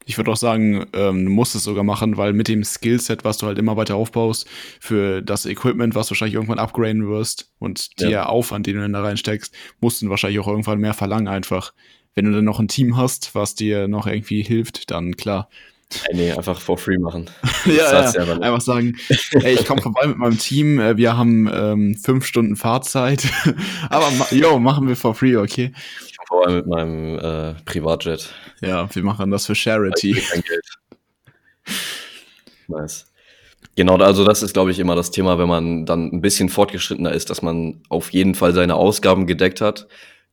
[0.09, 3.39] Ich würde auch sagen, ähm, du musst es sogar machen, weil mit dem Skillset, was
[3.39, 4.47] du halt immer weiter aufbaust,
[4.79, 8.27] für das Equipment, was du wahrscheinlich irgendwann upgraden wirst und der Ja.
[8.27, 11.73] Aufwand, den du dann da reinsteckst, musst du wahrscheinlich auch irgendwann mehr verlangen einfach.
[12.15, 15.49] Wenn du dann noch ein Team hast, was dir noch irgendwie hilft, dann klar.
[16.09, 17.31] Äh, nee, einfach for free machen.
[17.67, 18.97] Ja, ja, einfach sagen,
[19.33, 23.27] ey, ich komme vorbei mit meinem Team, äh, wir haben ähm, fünf Stunden Fahrzeit,
[23.91, 25.73] aber yo, machen wir for free, okay?
[26.07, 28.33] Ich komme vorbei mit meinem äh, Privatjet.
[28.61, 30.13] Ja, wir machen das für Charity.
[30.13, 30.65] krieg kein Geld.
[32.69, 33.07] Nice.
[33.77, 37.13] Genau, also das ist, glaube ich, immer das Thema, wenn man dann ein bisschen fortgeschrittener
[37.13, 39.87] ist, dass man auf jeden Fall seine Ausgaben gedeckt hat.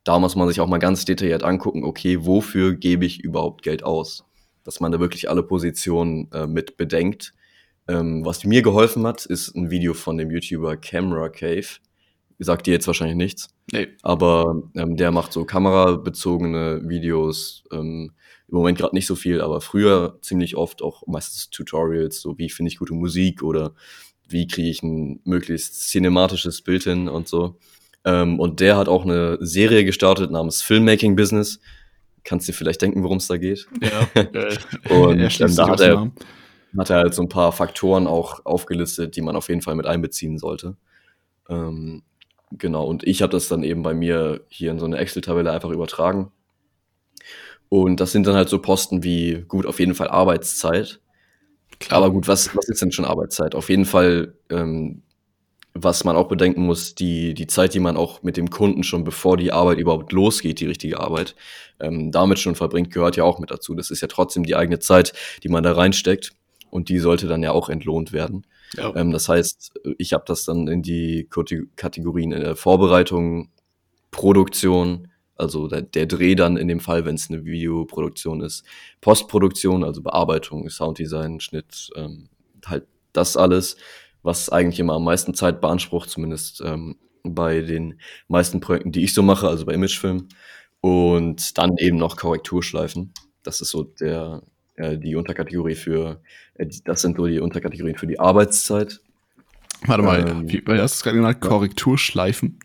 [0.06, 3.84] Da muss man sich auch mal ganz detailliert angucken, okay, wofür gebe ich überhaupt Geld
[3.84, 4.26] aus?
[4.64, 7.34] Dass man da wirklich alle Positionen äh, mit bedenkt.
[7.88, 11.68] Ähm, was mir geholfen hat, ist ein Video von dem YouTuber Camera Cave.
[12.40, 13.50] Sagt dir jetzt wahrscheinlich nichts.
[13.72, 13.90] Nee.
[14.02, 17.64] Aber ähm, der macht so kamerabezogene Videos.
[17.72, 18.12] Ähm,
[18.48, 22.50] Im Moment gerade nicht so viel, aber früher ziemlich oft auch meistens Tutorials, so wie
[22.50, 23.74] finde ich gute Musik oder
[24.28, 27.58] wie kriege ich ein möglichst cinematisches Bild hin und so.
[28.06, 31.60] Ähm, und der hat auch eine Serie gestartet namens Filmmaking Business.
[32.24, 33.68] Kannst dir vielleicht denken, worum es da geht?
[33.82, 34.22] Ja.
[34.22, 34.58] Äh,
[34.90, 36.12] Und, er schließt ähm, da hat er-
[36.78, 39.86] hat er halt so ein paar Faktoren auch aufgelistet, die man auf jeden Fall mit
[39.86, 40.76] einbeziehen sollte.
[41.50, 42.02] Ähm,
[42.52, 45.70] genau, und ich habe das dann eben bei mir hier in so eine Excel-Tabelle einfach
[45.70, 46.32] übertragen.
[47.70, 51.00] Und das sind dann halt so Posten wie, gut, auf jeden Fall Arbeitszeit.
[51.90, 53.56] Aber gut, was, was ist denn schon Arbeitszeit?
[53.56, 55.02] Auf jeden Fall, ähm,
[55.74, 59.04] was man auch bedenken muss, die, die Zeit, die man auch mit dem Kunden schon
[59.04, 61.36] bevor die Arbeit überhaupt losgeht, die richtige Arbeit,
[61.80, 63.74] ähm, damit schon verbringt, gehört ja auch mit dazu.
[63.74, 66.32] Das ist ja trotzdem die eigene Zeit, die man da reinsteckt
[66.70, 68.46] und die sollte dann ja auch entlohnt werden.
[68.76, 68.96] Ja.
[68.96, 73.50] Ähm, das heißt, ich habe das dann in die Kate- Kategorien in der Vorbereitung,
[74.12, 78.64] Produktion, also der, der Dreh dann in dem Fall, wenn es eine Videoproduktion ist,
[79.02, 82.30] Postproduktion, also Bearbeitung, Sounddesign, Schnitt, ähm,
[82.66, 83.78] halt das alles,
[84.24, 89.14] was eigentlich immer am meisten Zeit beansprucht, zumindest ähm, bei den meisten Projekten, die ich
[89.14, 90.28] so mache, also bei Imagefilm.
[90.82, 93.14] Und dann eben noch Korrekturschleifen.
[93.44, 94.42] Das ist so der,
[94.76, 96.22] äh, die Unterkategorie für,
[96.56, 99.00] äh, das sind so die Unterkategorien für die Arbeitszeit.
[99.86, 101.50] Warte mal, Ähm, wie, hast du gerade genannt, ja.
[101.50, 102.60] Korrekturschleifen.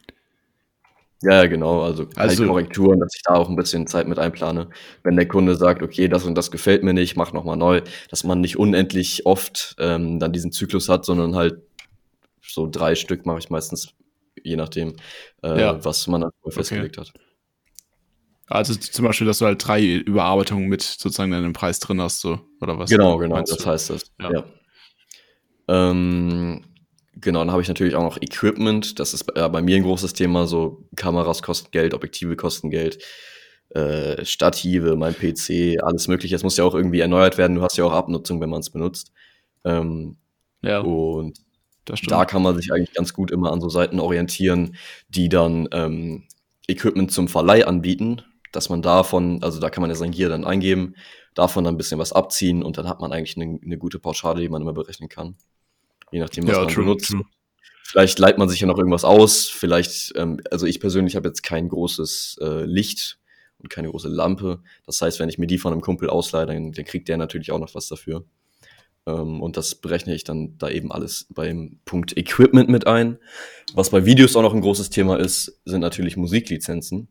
[1.22, 1.82] Ja, genau.
[1.82, 4.68] Also, Also- halt Korrekturen, dass ich da auch ein bisschen Zeit mit einplane.
[5.02, 8.22] Wenn der Kunde sagt, okay, das und das gefällt mir nicht, mach nochmal neu, dass
[8.24, 11.60] man nicht unendlich oft ähm, dann diesen Zyklus hat, sondern halt
[12.40, 13.94] so drei Stück mache ich meistens,
[14.44, 14.94] je nachdem,
[15.42, 15.84] äh, Ja.
[15.84, 17.12] was man dann festgelegt hat.
[18.46, 22.20] Also zum Beispiel, dass du halt drei Überarbeitungen mit sozusagen in dem Preis drin hast,
[22.20, 22.88] so, oder was?
[22.90, 24.10] Genau, genau, das heißt das.
[24.20, 24.30] Ja.
[24.32, 24.44] Ja.
[25.68, 26.62] Ähm,
[27.20, 28.98] genau, dann habe ich natürlich auch noch Equipment.
[28.98, 30.46] Das ist äh, bei mir ein großes Thema.
[30.46, 33.02] So Kameras kosten Geld, Objektive kosten Geld,
[33.70, 36.36] äh, Stative, mein PC, alles Mögliche.
[36.36, 37.56] Es muss ja auch irgendwie erneuert werden.
[37.56, 39.12] Du hast ja auch Abnutzung, wenn man es benutzt.
[39.64, 40.16] Ähm,
[40.62, 41.38] Ja, und
[42.08, 44.76] da kann man sich eigentlich ganz gut immer an so Seiten orientieren,
[45.08, 46.24] die dann ähm,
[46.68, 50.44] Equipment zum Verleih anbieten, dass man davon, also da kann man ja sein Gear dann
[50.44, 50.94] eingeben,
[51.34, 54.40] davon dann ein bisschen was abziehen und dann hat man eigentlich eine, eine gute Pauschale,
[54.40, 55.36] die man immer berechnen kann.
[56.12, 57.10] Je nachdem, was ja, man true, benutzt.
[57.10, 57.24] true.
[57.84, 59.48] Vielleicht leiht man sich ja noch irgendwas aus.
[59.48, 63.18] Vielleicht, ähm, also ich persönlich habe jetzt kein großes äh, Licht
[63.58, 64.62] und keine große Lampe.
[64.84, 67.50] Das heißt, wenn ich mir die von einem Kumpel ausleihe, dann, dann kriegt der natürlich
[67.50, 68.24] auch noch was dafür.
[69.06, 73.18] Ähm, und das berechne ich dann da eben alles beim Punkt Equipment mit ein.
[73.74, 77.08] Was bei Videos auch noch ein großes Thema ist, sind natürlich Musiklizenzen.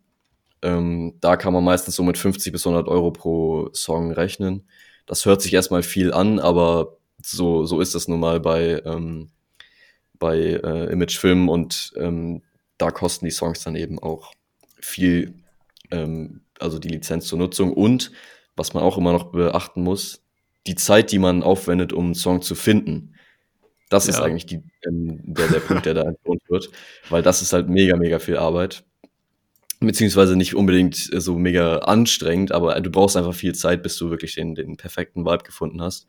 [0.62, 4.68] Ähm, da kann man meistens so mit 50 bis 100 Euro pro Song rechnen.
[5.06, 9.30] Das hört sich erstmal viel an, aber so, so ist das nun mal bei, ähm,
[10.20, 12.42] bei äh, Imagefilmen und ähm,
[12.78, 14.34] da kosten die Songs dann eben auch
[14.80, 15.34] viel,
[15.92, 18.12] ähm, also die Lizenz zur Nutzung und
[18.56, 20.24] was man auch immer noch beachten muss,
[20.66, 23.16] die Zeit, die man aufwendet, um einen Song zu finden.
[23.90, 24.14] Das ja.
[24.14, 26.70] ist eigentlich die, ähm, der, der Punkt, der da entlohnt wird,
[27.10, 28.84] weil das ist halt mega, mega viel Arbeit.
[29.80, 34.34] Beziehungsweise nicht unbedingt so mega anstrengend, aber du brauchst einfach viel Zeit, bis du wirklich
[34.36, 36.08] den, den perfekten Vibe gefunden hast.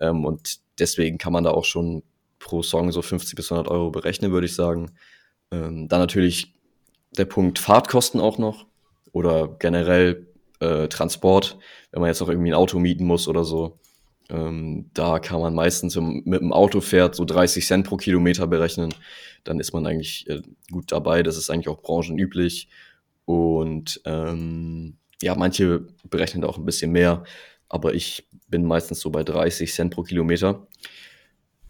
[0.00, 2.02] Ähm, und deswegen kann man da auch schon
[2.38, 4.92] pro Song so 50 bis 100 Euro berechnen, würde ich sagen.
[5.50, 6.54] Ähm, dann natürlich
[7.16, 8.66] der Punkt Fahrtkosten auch noch
[9.12, 10.26] oder generell
[10.60, 11.58] äh, Transport,
[11.90, 13.78] wenn man jetzt noch irgendwie ein Auto mieten muss oder so.
[14.28, 18.94] Ähm, da kann man meistens mit dem Auto fährt so 30 Cent pro Kilometer berechnen.
[19.44, 21.22] Dann ist man eigentlich äh, gut dabei.
[21.22, 22.68] Das ist eigentlich auch branchenüblich.
[23.24, 27.24] Und ähm, ja, manche berechnen auch ein bisschen mehr,
[27.70, 30.66] aber ich bin meistens so bei 30 Cent pro Kilometer.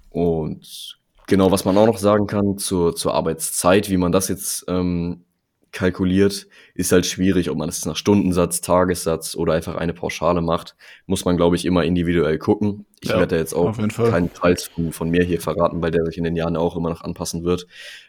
[0.09, 4.65] Und genau, was man auch noch sagen kann zur, zur Arbeitszeit, wie man das jetzt
[4.67, 5.25] ähm,
[5.73, 10.75] kalkuliert, ist halt schwierig, ob man das nach Stundensatz, Tagessatz oder einfach eine Pauschale macht.
[11.07, 12.87] Muss man, glaube ich, immer individuell gucken.
[13.03, 16.19] Ich ja, werde jetzt auch keinen Preis von, von, mir hier verraten, weil der sich
[16.19, 17.67] in den Jahren auch immer noch anpassen wird.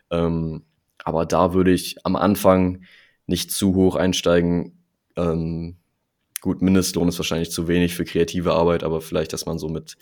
[0.09, 0.63] Ähm,
[1.03, 2.83] aber da würde ich am Anfang
[3.27, 4.83] nicht zu hoch einsteigen.
[5.17, 5.75] Ähm,
[6.41, 9.97] gut, Mindestlohn ist wahrscheinlich zu wenig für kreative Arbeit, aber vielleicht, dass man so mit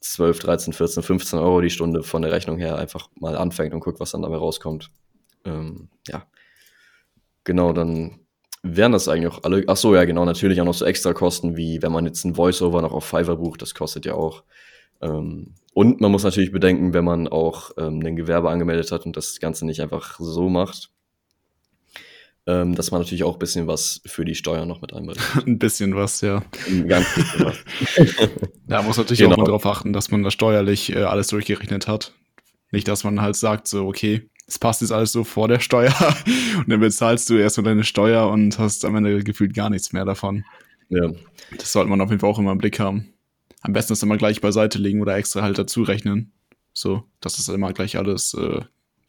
[0.00, 3.80] 12, 13, 14, 15 Euro die Stunde von der Rechnung her einfach mal anfängt und
[3.80, 4.90] guckt, was dann dabei rauskommt.
[5.44, 6.26] Ähm, ja,
[7.46, 8.18] Genau, dann
[8.64, 9.62] wären das eigentlich auch alle.
[9.68, 12.36] Ach so, ja, genau, natürlich auch noch so extra Kosten, wie wenn man jetzt ein
[12.36, 14.42] Voiceover noch auf Fiverr bucht, das kostet ja auch.
[15.00, 19.16] Ähm, und man muss natürlich bedenken, wenn man auch ähm, ein Gewerbe angemeldet hat und
[19.16, 20.90] das Ganze nicht einfach so macht,
[22.46, 25.46] ähm, dass man natürlich auch ein bisschen was für die Steuern noch mit einberechnet.
[25.46, 26.42] ein bisschen was, ja.
[26.68, 27.56] Ein ganz bisschen was.
[28.66, 29.34] da muss natürlich genau.
[29.34, 32.12] auch mal drauf achten, dass man da steuerlich äh, alles durchgerechnet hat.
[32.70, 35.94] Nicht, dass man halt sagt, so, okay, es passt jetzt alles so vor der Steuer
[36.58, 40.04] und dann bezahlst du erstmal deine Steuer und hast am Ende gefühlt gar nichts mehr
[40.04, 40.44] davon.
[40.88, 41.10] Ja.
[41.58, 43.12] Das sollte man auf jeden Fall auch immer im Blick haben.
[43.62, 46.32] Am besten ist immer gleich beiseite legen oder extra halt dazu rechnen.
[46.72, 48.60] So, dass das immer gleich alles äh,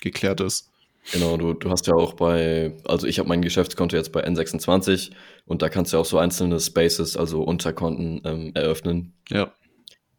[0.02, 0.72] geklärt ist.
[1.12, 5.12] Genau, du, du hast ja auch bei, also ich habe mein Geschäftskonto jetzt bei N26
[5.46, 9.14] und da kannst du ja auch so einzelne Spaces, also Unterkonten ähm, eröffnen.
[9.30, 9.54] Ja.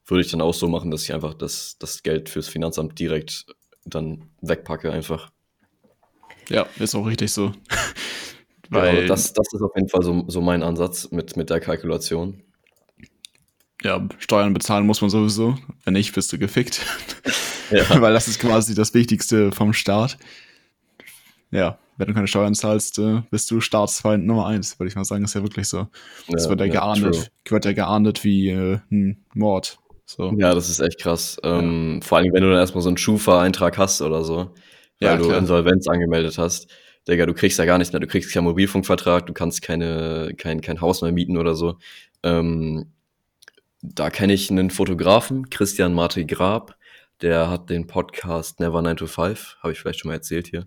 [0.07, 3.47] Würde ich dann auch so machen, dass ich einfach das, das Geld fürs Finanzamt direkt
[3.85, 5.31] dann wegpacke einfach.
[6.49, 7.53] Ja, ist auch richtig so.
[8.71, 11.61] Weil genau, das, das ist auf jeden Fall so, so mein Ansatz mit, mit der
[11.61, 12.43] Kalkulation.
[13.83, 15.57] Ja, Steuern bezahlen muss man sowieso.
[15.85, 16.81] Wenn nicht, bist du gefickt.
[17.71, 17.85] Ja.
[18.01, 20.17] Weil das ist quasi das Wichtigste vom Staat.
[21.51, 25.05] Ja, wenn du keine Steuern zahlst, äh, bist du Staatsfeind Nummer eins, würde ich mal
[25.05, 25.25] sagen.
[25.25, 25.89] Ist ja wirklich so.
[26.29, 29.79] Das ja, wird ja, ja geahndet, wird ja geahndet wie äh, ein Mord.
[30.05, 30.33] So.
[30.39, 31.39] Ja, das ist echt krass.
[31.43, 34.55] Ähm, Vor allem, wenn du dann erstmal so einen Schufa-Eintrag hast oder so,
[35.01, 36.69] weil ja, du Insolvenz angemeldet hast.
[37.07, 38.01] Digga, du kriegst ja gar nichts mehr.
[38.01, 41.79] Du kriegst keinen Mobilfunkvertrag, du kannst keine, kein, kein Haus mehr mieten oder so.
[42.23, 42.93] Ähm,
[43.83, 46.77] da kenne ich einen Fotografen, Christian Marti Grab,
[47.23, 50.67] der hat den Podcast Never 9 to 5, habe ich vielleicht schon mal erzählt hier.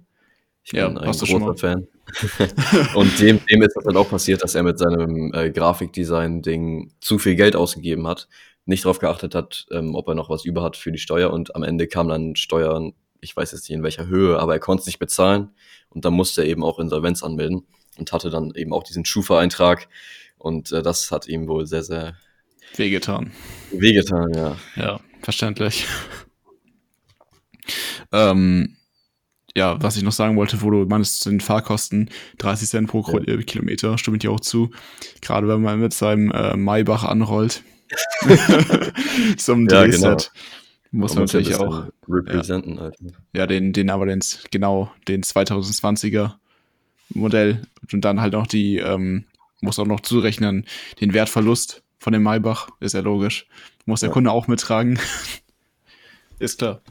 [0.64, 1.88] Ich ja, bin ein großer Fan.
[2.96, 7.20] und dem, dem ist das dann auch passiert, dass er mit seinem äh, Grafikdesign-Ding zu
[7.20, 8.28] viel Geld ausgegeben hat
[8.66, 11.56] nicht darauf geachtet hat, ähm, ob er noch was über hat für die Steuer und
[11.56, 14.82] am Ende kam dann Steuern, ich weiß jetzt nicht in welcher Höhe, aber er konnte
[14.82, 15.50] es nicht bezahlen
[15.90, 17.66] und dann musste er eben auch Insolvenz anmelden
[17.98, 19.88] und hatte dann eben auch diesen Schufa-Eintrag
[20.38, 22.16] und äh, das hat ihm wohl sehr, sehr
[22.76, 23.32] wehgetan.
[23.72, 24.58] Wehgetan, ja.
[24.76, 25.86] Ja, verständlich.
[28.12, 28.78] ähm,
[29.56, 33.38] ja, was ich noch sagen wollte, wo du meinst, sind Fahrkosten 30 Cent pro ja.
[33.38, 34.72] Kilometer, stimme ich dir auch zu.
[35.22, 37.64] Gerade wenn man mit seinem äh, Maybach anrollt,
[39.38, 40.02] Zum ja, Drehset.
[40.02, 40.18] Genau.
[40.92, 42.78] Muss man natürlich auch representen.
[42.78, 42.92] Ja,
[43.34, 44.20] ja, den, den aber den,
[44.52, 46.34] genau, den 2020er
[47.10, 47.62] Modell.
[47.92, 49.26] Und dann halt noch die, ähm,
[49.62, 50.66] muss auch noch zurechnen,
[51.00, 53.48] den Wertverlust von dem Maybach, ist ja logisch.
[53.86, 54.14] Muss der ja.
[54.14, 55.00] Kunde auch mittragen.
[56.40, 56.82] ist klar.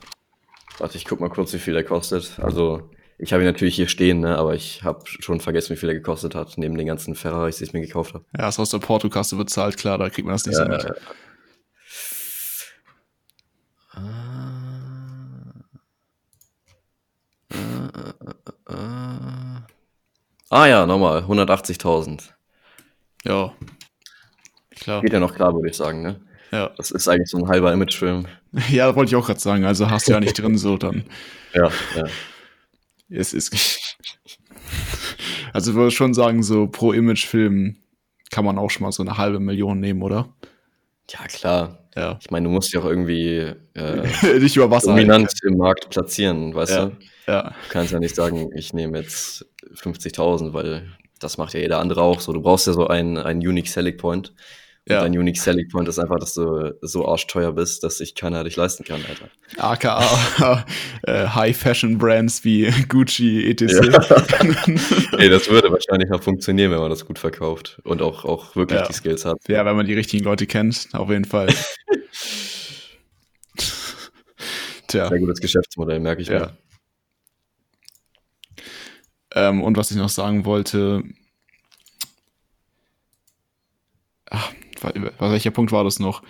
[0.80, 2.40] Warte, ich guck mal kurz, wie viel der kostet.
[2.40, 2.88] Also,
[3.18, 5.94] ich habe ihn natürlich hier stehen, ne, aber ich habe schon vergessen, wie viel er
[5.94, 8.24] gekostet hat, neben den ganzen Ferraris, die ich mir gekauft habe.
[8.36, 10.86] Ja, ist aus der Portokasse bezahlt, klar, da kriegt man das nicht ja, so mit.
[20.48, 22.22] Ah ja, nochmal, 180.000.
[23.26, 23.52] Ja.
[24.70, 25.02] Klar.
[25.02, 26.22] Geht ja noch klar, würde ich sagen, ne?
[26.52, 26.70] Ja.
[26.76, 28.26] Das ist eigentlich so ein halber Imagefilm.
[28.70, 29.64] Ja, wollte ich auch gerade sagen.
[29.64, 31.04] Also hast du ja nicht drin, so dann.
[31.54, 32.04] Ja, ja.
[33.08, 33.54] Es ist.
[35.52, 37.76] Also ich würde schon sagen, so pro Imagefilm
[38.30, 40.28] kann man auch schon mal so eine halbe Million nehmen, oder?
[41.10, 41.88] Ja, klar.
[41.96, 42.18] Ja.
[42.20, 44.90] Ich meine, du musst dich auch irgendwie äh, Nicht über Wasser.
[44.92, 46.86] dominant im Markt platzieren, weißt Ja.
[46.86, 46.96] du?
[47.26, 47.42] Ja.
[47.48, 50.86] Du kannst ja nicht sagen, ich nehme jetzt 50.000, weil
[51.18, 52.32] das macht ja jeder andere auch so.
[52.32, 54.32] Du brauchst ja so einen, einen Unique Selling Point.
[54.88, 55.02] Und Ja.
[55.02, 58.56] dein Unique Selling Point ist einfach, dass du so arschteuer bist, dass sich keiner dich
[58.56, 59.28] leisten kann, Alter.
[59.58, 60.64] AKA
[61.02, 63.80] äh, High Fashion Brands wie Gucci, etc.
[65.18, 68.80] Ey, das würde wahrscheinlich auch funktionieren, wenn man das gut verkauft und auch, auch wirklich
[68.80, 68.86] Ja.
[68.86, 69.36] die Skills hat.
[69.48, 71.48] Ja, wenn man die richtigen Leute kennt, auf jeden Fall.
[74.88, 75.08] Tja.
[75.08, 76.38] Sehr gutes Geschäftsmodell, merke ich Ja.
[76.38, 76.56] mir.
[79.34, 81.02] Ähm, und was ich noch sagen wollte.
[84.30, 84.52] Ach,
[85.18, 86.22] welcher Punkt war das noch?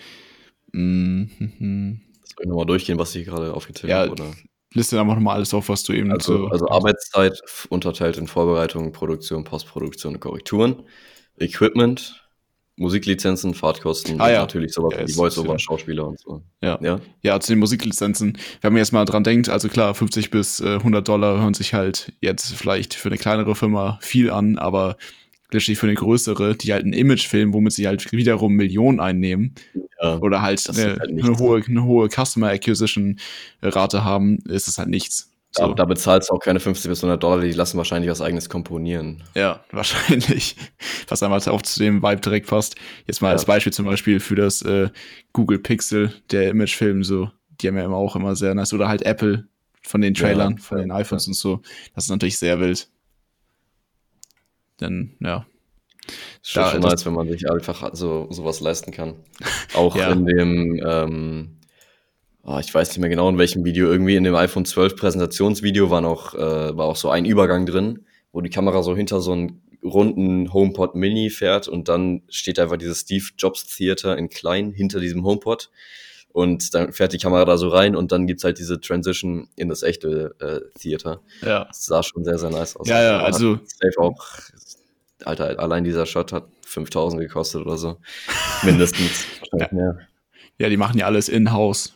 [0.73, 2.01] Mhm.
[2.25, 4.13] Soll ich nochmal durchgehen, was ich gerade aufgezählt Ja, habe?
[4.13, 4.31] Oder?
[4.73, 6.47] Liste einfach nochmal alles auf, was du eben Also, so.
[6.49, 10.85] also Arbeitszeit unterteilt in Vorbereitung, Produktion, Postproduktion und Korrekturen,
[11.39, 12.25] Equipment,
[12.77, 14.39] Musiklizenzen, Fahrtkosten Ah, ja.
[14.41, 16.43] natürlich sowas Ja, wie Voice-Over, Schauspieler und so.
[16.63, 16.79] Ja.
[16.81, 18.39] Ja, Ja, zu den Musiklizenzen.
[18.61, 21.75] Wenn man jetzt mal dran denkt, also klar, 50 bis äh, 100 Dollar hören sich
[21.75, 24.97] halt jetzt vielleicht für eine kleinere Firma viel an, aber
[25.53, 29.55] letztlich für eine größere, die halt einen Imagefilm, womit sie halt wiederum Millionen einnehmen
[30.03, 30.19] ja.
[30.19, 33.19] oder halt eine, halt eine, hohe, eine hohe Customer Acquisition
[33.63, 35.27] Rate haben, ist es halt nichts.
[35.55, 35.75] Da, So.
[35.75, 39.25] da bezahlst du auch keine 50 bis 100 Dollar, die lassen wahrscheinlich was eigenes komponieren.
[39.35, 40.55] Ja, wahrscheinlich.
[41.09, 42.77] Was einmal auch zu dem Vibe direkt passt.
[43.09, 43.33] Jetzt mal Ja.
[43.33, 44.91] als Beispiel zum Beispiel für das äh,
[45.33, 48.73] Google Pixel, der Imagefilm, so, die haben ja immer auch immer sehr nice.
[48.73, 49.49] Oder halt Apple
[49.83, 51.63] von den Ja, Trailern, von ja, den iPhones und so.
[51.97, 52.89] Das ist natürlich sehr wild.
[54.81, 55.47] Denn, ja.
[56.43, 59.15] Ist schon, Da- schon das- nice, wenn man sich einfach so sowas leisten kann.
[59.75, 60.11] Auch Ja.
[60.13, 61.57] in dem, ähm,
[62.43, 65.91] ah, ich weiß nicht mehr genau in welchem Video, irgendwie in dem iPhone 12 Präsentationsvideo
[65.91, 69.33] war noch, äh, war auch so ein Übergang drin, wo die Kamera so hinter so
[69.33, 74.73] einen runden HomePod Mini fährt und dann steht einfach dieses Steve Jobs Theater in klein
[74.73, 75.71] hinter diesem HomePod
[76.33, 79.69] und dann fährt die Kamera da so rein und dann gibt's halt diese Transition in
[79.69, 81.21] das echte äh, Theater.
[81.43, 81.65] Ja.
[81.65, 82.89] Das sah schon sehr, sehr nice aus.
[82.89, 84.27] Ja, ja, also- Safe auch,
[85.25, 87.99] Alter, allein dieser Shot hat 5000 gekostet oder so.
[88.63, 89.27] Mindestens.
[89.51, 89.99] Wahrscheinlich mehr.
[90.59, 91.95] Ja, die machen ja alles in-house,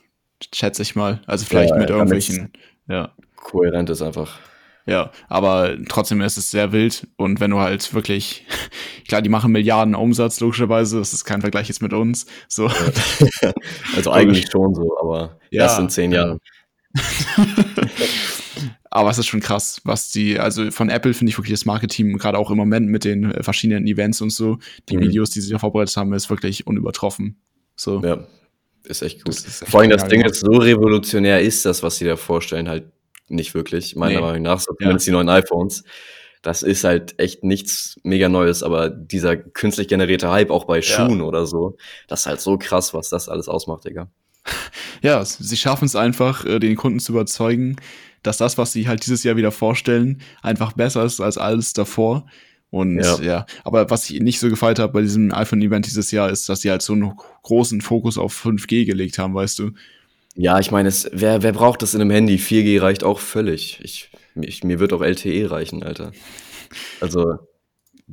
[0.55, 1.21] schätze ich mal.
[1.27, 2.53] Also vielleicht Ja, mit irgendwelchen.
[2.89, 3.13] Ja.
[3.37, 4.39] Kohärent ist einfach.
[4.87, 7.07] Ja, aber trotzdem ist es sehr wild.
[7.17, 8.45] Und wenn du halt wirklich,
[9.09, 12.27] klar, die machen Milliarden Umsatz, logischerweise, das ist kein Vergleich jetzt mit uns.
[12.49, 12.71] So.
[13.97, 16.25] Also eigentlich schon so, aber Ja, erst in zehn ja.
[16.27, 16.39] Jahren.
[18.91, 22.17] Aber es ist schon krass, was die, also von Apple finde ich wirklich das Marketing,
[22.17, 25.01] gerade auch im Moment mit den äh, verschiedenen Events und so, die Mhm.
[25.03, 27.37] Videos, die sie da vorbereitet haben, ist wirklich unübertroffen.
[27.75, 28.01] So.
[28.05, 28.25] Ja,
[28.85, 29.35] ist echt gut.
[29.35, 32.69] Ist echt Vor allem das Ding ist, so revolutionär ist das, was sie da vorstellen,
[32.69, 32.85] halt
[33.29, 33.97] nicht wirklich.
[33.97, 34.21] Meiner Nee.
[34.21, 35.85] Meinung nach, so zumindest die neuen iPhones.
[36.43, 40.83] Das ist halt echt nichts mega Neues, aber dieser künstlich generierte Hype auch bei Ja.
[40.83, 44.09] Schuhen oder so, das ist halt so krass, was das alles ausmacht, Digga.
[45.03, 47.77] Ja, sie schaffen es einfach, äh, den Kunden zu überzeugen,
[48.23, 52.27] dass das, was sie halt dieses Jahr wieder vorstellen, einfach besser ist als alles davor.
[52.71, 53.47] Und ja, Ja.
[53.65, 56.71] aber was ich nicht so gefeiert habe bei diesem iPhone-Event dieses Jahr, ist, dass sie
[56.71, 59.71] halt so einen großen Fokus auf 5G gelegt haben, weißt du?
[60.35, 62.37] Ja, ich meine, es, wer, wer braucht das in einem Handy?
[62.37, 63.81] 4G reicht auch völlig.
[63.83, 66.13] Ich, ich, mir wird auch LTE reichen, Alter.
[67.01, 67.35] Also,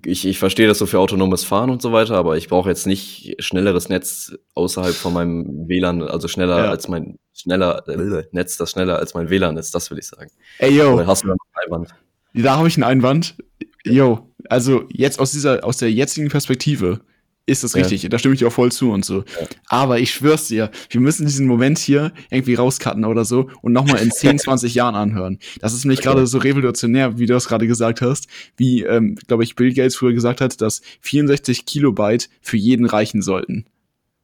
[0.06, 2.86] ich, ich verstehe das so für autonomes Fahren und so weiter, aber ich brauche jetzt
[2.88, 6.70] nicht schnelleres Netz außerhalb von meinem WLAN, also schneller Ja.
[6.70, 10.30] als mein schneller äh, Netz, das schneller als mein WLAN ist, das will ich sagen.
[10.60, 11.90] Ey, yo, Oder hast du einen Einwand?
[12.34, 13.36] da habe ich einen Einwand.
[13.84, 17.02] Yo, also jetzt aus dieser, aus der jetzigen Perspektive
[17.48, 17.80] ist das Ja.
[17.82, 18.08] richtig.
[18.10, 19.20] Da stimme ich dir auch voll zu und so.
[19.20, 19.48] Ja.
[19.68, 24.02] Aber ich schwör's dir, wir müssen diesen Moment hier irgendwie rauscutten oder so und nochmal
[24.02, 25.40] in 10, 20 Jahren anhören.
[25.60, 26.10] Das ist nämlich Okay.
[26.10, 28.28] gerade so revolutionär, wie du das gerade gesagt hast,
[28.58, 33.22] wie, ähm, glaube ich, Bill Gates früher gesagt hat, dass 64 Kilobyte für jeden reichen
[33.22, 33.66] sollten.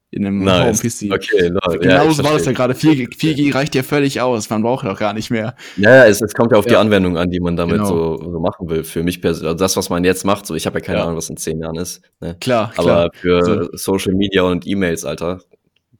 [0.09, 0.81] In einem Nice.
[0.83, 1.13] Home-PC.
[1.13, 1.79] Okay, lol.
[1.79, 2.73] Genau Ja, ich so war das ja gerade.
[2.73, 4.49] 4G, 4G reicht ja völlig aus.
[4.49, 5.53] Man braucht doch gar nicht mehr.
[5.75, 6.79] Ja, ja, es, es kommt ja auf die Ja.
[6.79, 8.17] Anwendung an, die man damit Genau.
[8.17, 8.85] so, so machen will.
[8.85, 11.03] Für mich persönlich, also das, was man jetzt macht, so ich habe ja keine Ja.
[11.03, 12.01] Ahnung, was in zehn Jahren ist.
[12.21, 12.37] Ne?
[12.39, 13.43] Klar, Aber klar.
[13.43, 13.77] für So.
[13.97, 15.39] Social Media und E-Mails, Alter.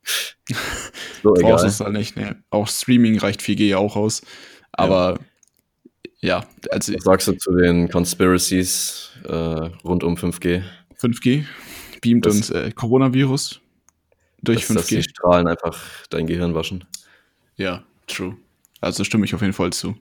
[1.24, 1.66] So brauchst egal.
[1.66, 2.16] es halt nicht.
[2.16, 2.28] Nee.
[2.52, 4.22] Auch Streaming reicht 4G ja auch aus.
[4.72, 5.20] Aber
[6.22, 10.62] ja, also Was sagst du zu den Conspiracies äh, rund um 5G?
[11.02, 11.44] 5G
[12.02, 13.60] beamt Das- uns äh, Coronavirus
[14.42, 15.10] durch Dass, dass die 5G.
[15.10, 15.78] Strahlen einfach
[16.10, 16.86] dein Gehirn waschen.
[17.56, 18.38] Ja, true.
[18.82, 19.96] Also stimme ich auf jeden Fall zu.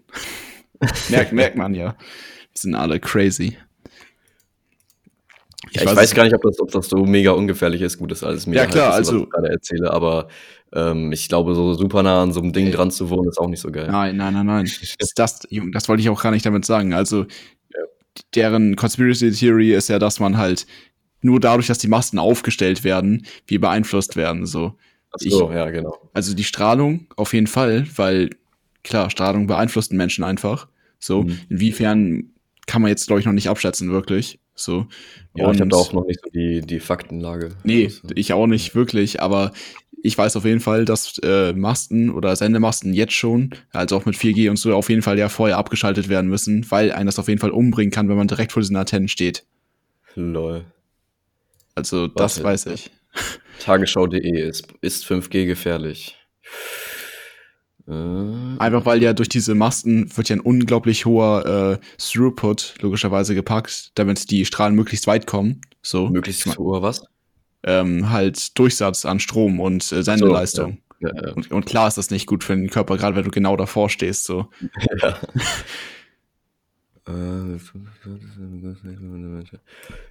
[1.09, 1.97] merkt, merkt man ja.
[2.53, 3.57] Wir sind alle crazy.
[5.71, 7.99] Ich, ich weiß, weiß gar nicht, ob das, ob das so mega ungefährlich ist.
[7.99, 10.29] Gut, das ist alles mega ja, klar, halt, also, was ich gerade erzähle, aber
[10.73, 13.49] ähm, ich glaube, so super nah an so einem Ding dran zu wohnen, ist auch
[13.49, 13.89] nicht so geil.
[13.91, 14.71] Nein, nein, nein, nein.
[14.99, 15.41] das, das,
[15.73, 16.93] das wollte ich auch gar nicht damit sagen.
[16.93, 17.23] Also,
[17.75, 17.81] ja.
[18.35, 20.67] deren Conspiracy Theory ist ja, dass man halt
[21.27, 24.47] nur dadurch, dass die Masten aufgestellt werden, wie beeinflusst werden.
[24.47, 24.75] So.
[25.19, 25.99] So, ich, ja, genau.
[26.13, 28.31] Also die Strahlung auf jeden Fall, weil
[28.85, 30.69] klar, Strahlung beeinflusst den Menschen einfach.
[30.99, 31.39] So, mhm.
[31.49, 32.31] inwiefern
[32.67, 34.39] kann man jetzt, glaube ich, noch nicht abschätzen, wirklich.
[34.55, 34.87] So.
[35.35, 37.51] Ja, und ich habe da auch noch nicht so die, die Faktenlage.
[37.63, 39.53] Nee, also, ich auch nicht wirklich, aber
[40.03, 44.15] ich weiß auf jeden Fall, dass äh, Masten oder Sendemasten jetzt schon, also auch mit
[44.15, 47.29] 4G und so, auf jeden Fall ja vorher abgeschaltet werden müssen, weil einen das auf
[47.29, 49.45] jeden Fall umbringen kann, wenn man direkt vor diesen Antennen steht.
[50.15, 50.65] Lol.
[51.77, 52.15] Also, Warte.
[52.17, 52.91] das weiß ich.
[53.61, 56.17] Tagesschau.de ist, ist 5G gefährlich.
[57.89, 57.93] Äh,
[58.59, 63.93] Einfach weil ja durch diese Masten wird ja ein unglaublich hoher äh, Throughput logischerweise gepackt,
[63.95, 65.61] damit die Strahlen möglichst weit kommen.
[65.83, 66.09] So.
[66.09, 67.05] Möglichst hoher was?
[67.63, 70.79] Ähm, halt Durchsatz an Strom und äh, Sendeleistung.
[71.01, 71.15] So, ja.
[71.15, 71.33] Ja, ja.
[71.35, 73.91] Und, und, klar ist das nicht gut für den Körper, gerade wenn du genau davor
[73.91, 74.25] stehst.
[74.25, 74.49] So.
[75.03, 75.19] Ja.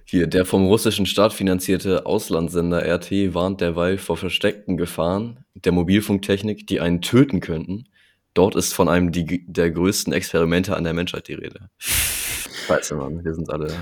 [0.04, 6.66] Hier, der vom russischen Staat finanzierte Auslandssender RT warnt derweil vor versteckten Gefahren der Mobilfunktechnik,
[6.66, 7.88] die einen töten könnten.
[8.32, 11.68] Dort ist von einem die, der größten Experimente an der Menschheit die Rede.
[11.78, 13.72] Scheiße, Mann, wir sind alle.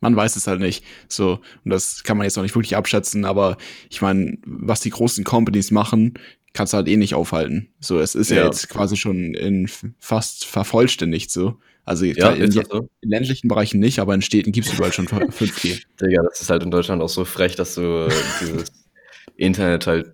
[0.00, 0.84] Man weiß es halt nicht.
[1.08, 3.56] So, und das kann man jetzt noch nicht wirklich abschätzen, aber
[3.90, 6.14] ich meine, was die großen Companies machen,
[6.52, 7.68] kannst du halt eh nicht aufhalten.
[7.80, 11.58] So, es ist ja, ja jetzt quasi schon in fast vervollständigt so.
[11.88, 12.60] Also ja, in, so?
[13.00, 15.82] in, ländlichen Bereichen nicht, aber in Städten gibt es überall schon 5G.
[16.00, 18.08] Digga, das ist halt in Deutschland auch so frech, dass du
[18.40, 18.70] dieses
[19.36, 20.12] Internet halt.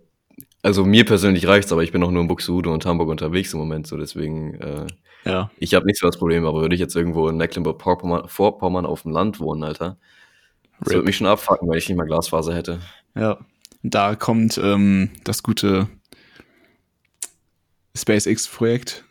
[0.62, 3.58] Also mir persönlich reicht's, aber ich bin auch nur in Buxtehude und Hamburg unterwegs im
[3.58, 4.54] Moment, so deswegen.
[4.54, 4.86] Äh,
[5.24, 5.50] ja.
[5.58, 9.10] Ich habe nicht so das Problem, aber würde ich jetzt irgendwo in Mecklenburg-Vorpommern auf dem
[9.10, 9.98] Land wohnen, Alter,
[10.78, 12.78] das würde mich schon abfacken, weil ich nicht mal Glasfaser hätte.
[13.16, 13.38] Ja,
[13.82, 15.88] da kommt ähm, das gute
[17.96, 19.04] SpaceX-Projekt.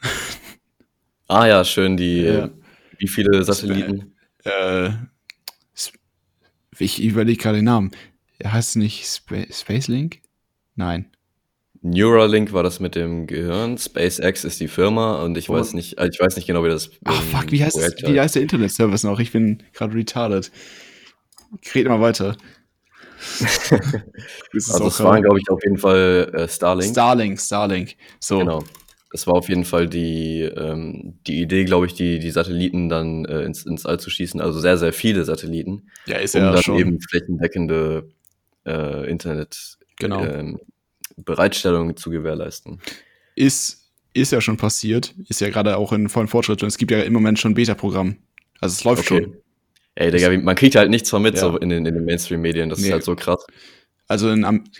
[1.33, 2.49] Ah ja, schön, die, ja.
[2.99, 4.13] wie viele Satelliten?
[4.43, 4.91] Äh,
[6.77, 7.91] ich überlege gerade den Namen.
[8.43, 10.19] Heißt es nicht Sp Spacelink?
[10.75, 11.07] Nein.
[11.81, 15.53] Neuralink war das mit dem Gehirn, SpaceX ist die Firma und ich oh.
[15.53, 16.91] weiß nicht, ich weiß nicht genau, wie das.
[17.03, 19.19] Ach fuck, wie heißt, das, wie heißt der Internetservice noch?
[19.19, 20.51] Ich bin gerade retarded.
[21.61, 22.37] Ich rede mal weiter.
[24.53, 26.91] also das waren, glaube ich, auf jeden Fall äh, Starlink.
[26.91, 27.95] Starlink, Starlink.
[28.19, 28.39] So.
[28.39, 28.63] Genau.
[29.13, 33.25] Das war auf jeden Fall die, ähm, die Idee, glaube ich, die, die Satelliten dann
[33.25, 34.41] äh, ins, ins All zu schießen.
[34.41, 35.83] Also sehr, sehr viele Satelliten.
[36.07, 36.79] Ja, ist um ja dann schon.
[36.79, 38.09] eben flächendeckende
[38.65, 40.25] äh, Internet genau.
[40.25, 40.59] ähm,
[41.15, 42.79] Bereitstellung zu gewährleisten.
[43.35, 45.13] Ist, ist ja schon passiert.
[45.29, 46.63] Ist ja gerade auch in vollen Fortschritt.
[46.63, 48.17] Und es gibt ja im Moment schon ein Beta-Programm.
[48.61, 49.25] Also es läuft okay.
[49.25, 49.37] schon.
[49.93, 51.41] Ey, Digga, man kriegt halt nichts von mit ja.
[51.41, 52.69] so in den, in den Mainstream-Medien.
[52.69, 52.87] Das nee.
[52.87, 53.45] ist halt so krass.
[54.07, 54.33] Also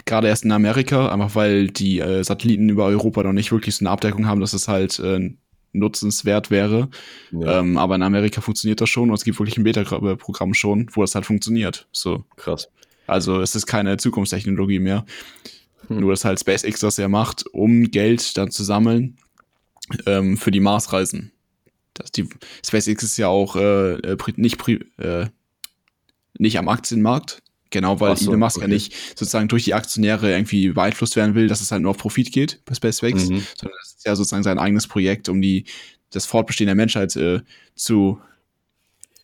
[0.06, 3.84] gerade erst in Amerika, einfach weil die äh, Satelliten über Europa noch nicht wirklich so
[3.84, 5.34] eine Abdeckung haben, dass es halt äh,
[5.72, 6.90] nutzenswert wäre.
[7.32, 7.60] Ja.
[7.60, 11.02] Ähm, aber in Amerika funktioniert das schon und es gibt wirklich ein Beta-Programm schon, wo
[11.02, 11.88] das halt funktioniert.
[11.92, 12.26] So.
[12.36, 12.70] Krass.
[13.08, 15.06] Also es ist keine Zukunftstechnologie mehr.
[15.88, 16.00] Hm.
[16.00, 19.18] Nur dass halt SpaceX das ja macht, um Geld dann zu sammeln
[20.06, 21.32] ähm, für die Marsreisen.
[21.94, 22.28] Das, die,
[22.66, 24.60] SpaceX ist ja auch äh, äh nicht,
[24.98, 25.28] äh,
[26.38, 28.66] nicht am Aktienmarkt, Genau, weil so, Elon Musk okay.
[28.66, 31.98] ja nicht sozusagen durch die Aktionäre irgendwie beeinflusst werden will, dass es halt nur auf
[31.98, 33.42] Profit geht bei SpaceX, mhm.
[33.58, 35.66] sondern das ist ja sozusagen sein eigenes Projekt, um die,
[36.12, 37.42] das Fortbestehen der Menschheit äh,
[37.74, 38.20] zu,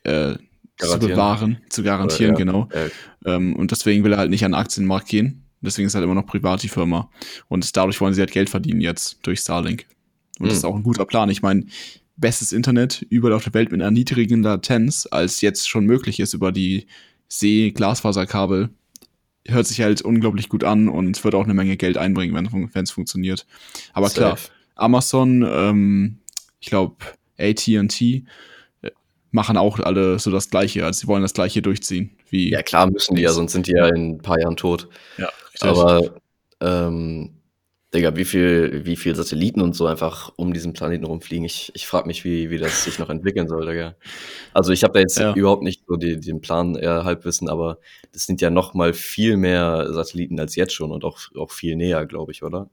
[0.02, 0.34] äh,
[0.78, 2.46] zu bewahren, zu garantieren, Oder, ja.
[2.46, 2.70] genau.
[2.74, 3.36] Ja.
[3.36, 5.44] Ähm, und deswegen will er halt nicht an den Aktienmarkt gehen.
[5.62, 7.12] Deswegen ist halt immer noch privat die Firma.
[7.50, 9.86] Und dadurch wollen sie halt Geld verdienen jetzt durch Starlink.
[10.40, 10.50] Und mhm.
[10.50, 11.30] das ist auch ein guter Plan.
[11.30, 11.66] Ich meine,
[12.18, 16.34] bestes Internet überall auf der Welt mit einer niedrigen Latenz, als jetzt schon möglich ist
[16.34, 16.88] über die
[17.30, 18.70] See-Glasfaserkabel
[19.48, 22.36] hört sich halt unglaublich gut an und wird auch eine Menge Geld einbringen,
[22.74, 23.46] wenn es funktioniert.
[23.94, 24.20] Aber Safe.
[24.20, 24.38] klar,
[24.76, 26.20] Amazon, ähm,
[26.60, 26.96] ich glaube,
[27.38, 28.26] AT&T
[28.82, 28.92] äh,
[29.32, 30.86] machen auch alle so das Gleiche.
[30.86, 32.12] Also sie wollen das Gleiche durchziehen.
[32.30, 34.90] Wie ja, klar müssen die ja, sonst sind die ja in ein paar Jahren tot.
[35.18, 35.70] Ja, richtig.
[35.70, 36.16] Aber
[36.62, 37.39] ähm,
[37.94, 41.44] Digga, wie viel, wie viel Satelliten und so einfach um diesen Planeten rumfliegen.
[41.44, 43.96] Ich, ich frage mich, wie, wie das sich noch entwickeln soll, Digga.
[44.54, 45.34] Also ich habe da jetzt ja.
[45.34, 47.80] überhaupt nicht so die, den Plan eher Halbwissen, aber
[48.12, 51.76] das sind ja noch mal viel mehr Satelliten als jetzt schon und auch, auch viel
[51.76, 52.70] näher, glaube ich, oder?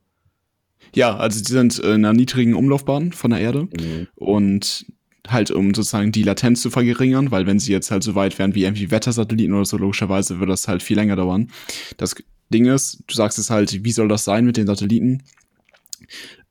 [0.95, 4.09] Ja, also die sind in einer niedrigen Umlaufbahn von der Erde mhm.
[4.15, 4.87] und
[5.29, 8.55] halt um sozusagen die Latenz zu verringern, weil wenn sie jetzt halt so weit wären
[8.55, 11.51] wie irgendwie Wettersatelliten oder so, logischerweise würde das halt viel länger dauern.
[11.97, 12.15] Das
[12.53, 15.23] Ding ist, du sagst es halt, wie soll das sein mit den Satelliten?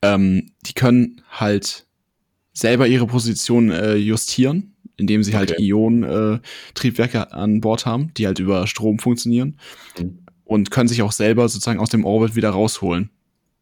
[0.01, 1.85] Ähm, die können halt
[2.53, 5.61] selber ihre Position äh, justieren indem sie halt Okay.
[5.61, 9.57] Ionen-Triebwerke an Bord haben, die halt über Strom funktionieren
[9.99, 10.19] Mhm.
[10.45, 13.09] und können sich auch selber sozusagen aus dem Orbit wieder rausholen.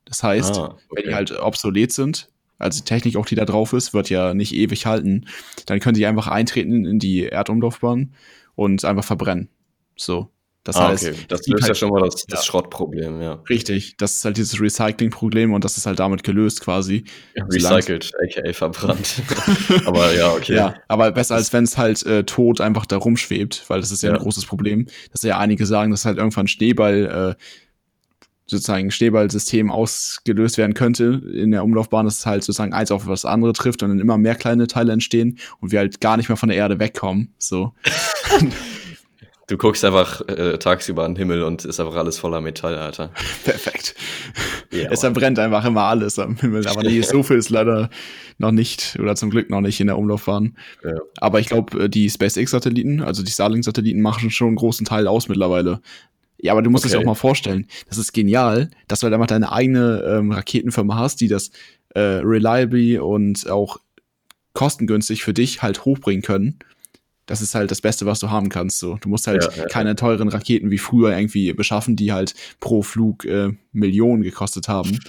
[0.06, 1.16] Das heißt, Ah, wenn die okay.
[1.16, 2.30] halt obsolet sind,
[2.60, 5.26] also die Technik auch, die da drauf ist, wird ja nicht ewig halten,
[5.66, 8.14] dann können die einfach eintreten in die Erdumlaufbahn
[8.54, 9.50] und einfach verbrennen.
[9.96, 10.30] So.
[10.66, 11.16] Das ah, heißt, okay.
[11.28, 12.45] Das löst ja halt- schon mal das, das Ja.
[12.45, 13.34] Schrottproblem, ja.
[13.49, 17.03] Richtig, das ist halt dieses Recycling-Problem und das ist halt damit gelöst quasi.
[17.36, 19.22] Recycelt, aka verbrannt.
[19.86, 20.55] Aber ja, okay.
[20.55, 24.03] Ja, aber besser als wenn es halt äh, tot einfach da rumschwebt, weil das ist
[24.03, 24.16] ja, Ja.
[24.16, 24.86] ein großes Problem.
[25.11, 27.43] Dass ja einige sagen, dass halt irgendwann Schneeball, äh,
[28.45, 33.05] sozusagen ein Schneeballsystem ausgelöst werden könnte in der Umlaufbahn, dass es halt sozusagen eins auf
[33.05, 36.30] das andere trifft und dann immer mehr kleine Teile entstehen und wir halt gar nicht
[36.30, 37.34] mehr von der Erde wegkommen.
[37.38, 37.74] So.
[39.48, 43.12] Du guckst einfach äh, tagsüber an den Himmel und ist einfach alles voller Metall, Alter.
[43.44, 43.94] Perfekt.
[44.72, 46.66] Ja, es verbrennt einfach immer alles am Himmel.
[46.68, 47.89] Aber nee, so viel ist leider
[48.38, 50.58] noch nicht oder zum Glück noch nicht in der Umlaufbahn.
[50.84, 50.94] Ja.
[51.18, 55.82] Aber ich glaube, die SpaceX-Satelliten, also die Starlink-Satelliten, machen schon einen großen Teil aus mittlerweile.
[56.38, 57.00] Ja, aber du musst es Okay.
[57.00, 57.68] dir auch mal vorstellen.
[57.89, 61.52] Das ist genial, dass du halt einfach deine eigene ähm, Raketenfirma hast, die das
[61.96, 63.78] äh, reliably und auch
[64.54, 66.60] kostengünstig für dich halt hochbringen können.
[67.26, 68.80] Das ist halt das Beste, was du haben kannst.
[68.80, 72.34] So, du musst halt Ja, ja, keine teuren Raketen wie früher irgendwie beschaffen, die halt
[72.59, 74.99] pro Flug äh, Millionen gekostet haben.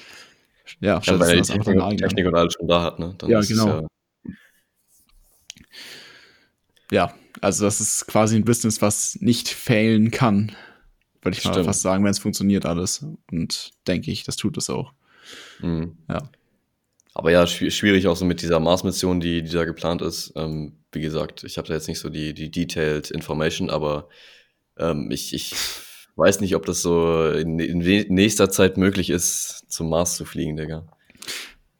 [0.80, 1.98] Ja, Ja, weil die Technik, eigenen.
[1.98, 3.14] Technik und alles schon da hat, ne?
[3.18, 3.86] Dann Ja, genau.
[6.90, 10.52] Ja, also das ist quasi ein Business, was nicht failen kann,
[11.22, 11.66] würde ich mal Stimmt.
[11.66, 13.04] fast sagen, wenn es funktioniert alles.
[13.30, 14.92] Und denke ich, das tut es auch.
[15.60, 15.96] Mhm.
[16.08, 16.22] Ja.
[17.14, 20.32] Aber ja, schwi- schwierig auch so mit dieser Mars-Mission, die, die da geplant ist.
[20.36, 24.08] Ähm, wie gesagt, ich habe da jetzt nicht so die, die detailed Information, aber
[24.78, 25.54] ähm, ich, ich
[26.16, 27.78] weiß nicht, ob das so in, in
[28.14, 30.86] nächster Zeit möglich ist, zum Mars zu fliegen, Digga.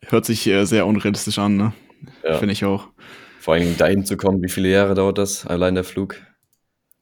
[0.00, 1.72] Hört sich äh, sehr unrealistisch an, ne?
[2.22, 2.38] Ja.
[2.38, 2.88] Finde ich auch.
[3.40, 5.46] Vor Dingen dahin zu kommen, wie viele Jahre dauert das?
[5.46, 6.16] Allein der Flug?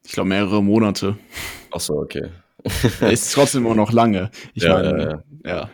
[0.05, 1.17] Ich glaube, mehrere Monate.
[1.71, 2.29] Ach so, okay.
[3.01, 4.29] ist trotzdem immer noch lange.
[4.53, 5.69] Ich Ja, meine, ja, ja.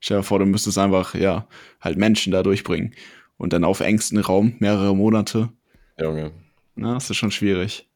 [0.00, 1.48] Stell dir vor, du müsstest einfach, ja,
[1.80, 2.94] halt Menschen da durchbringen.
[3.36, 5.50] Und dann auf engstem Raum, mehrere Monate.
[5.98, 6.32] Junge.
[6.76, 7.88] Na, das ist schon schwierig.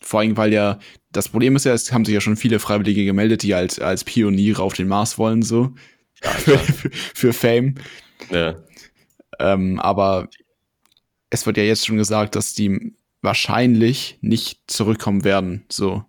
[0.00, 0.78] Vor allem, weil ja,
[1.12, 4.04] das Problem ist ja, es haben sich ja schon viele Freiwillige gemeldet, die halt als
[4.04, 5.74] Pioniere auf den Mars wollen, so.
[6.14, 7.76] für, für, für Fame.
[8.30, 8.56] Ja.
[9.38, 10.28] Ähm, aber
[11.30, 16.04] es wird ja jetzt schon gesagt, dass die wahrscheinlich nicht zurückkommen werden, so.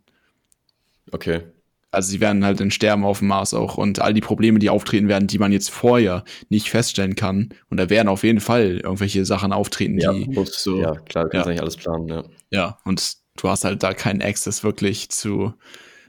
[1.12, 1.44] Okay.
[1.94, 4.70] Also sie werden halt dann sterben auf dem Mars auch und all die Probleme, die
[4.70, 7.50] auftreten werden, die man jetzt vorher nicht feststellen kann.
[7.70, 11.26] Und da werden auf jeden Fall irgendwelche Sachen auftreten, Ja, die muss, so, ja klar,
[11.26, 11.50] du kannst Ja.
[11.52, 12.24] eigentlich alles planen, ja.
[12.52, 15.54] Ja, und du hast halt da keinen Access wirklich zu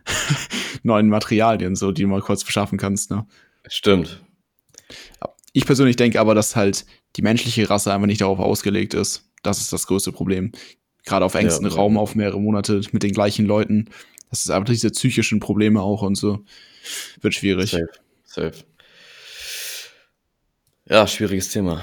[0.82, 3.26] neuen Materialien, so, die du mal kurz beschaffen kannst, ne?
[3.68, 4.22] Stimmt.
[5.52, 6.84] Ich persönlich denke aber, dass halt
[7.16, 9.30] die menschliche Rasse einfach nicht darauf ausgelegt ist.
[9.42, 10.52] Das ist das größte Problem.
[11.04, 11.74] Gerade auf engstem Ja.
[11.74, 13.90] Raum, auf mehrere Monate mit den gleichen Leuten.
[14.34, 16.40] Das ist einfach diese psychischen Probleme auch und so.
[17.20, 17.70] Wird schwierig.
[17.70, 17.86] Safe.
[18.24, 18.64] Safe.
[20.88, 21.80] Ja, schwieriges Thema.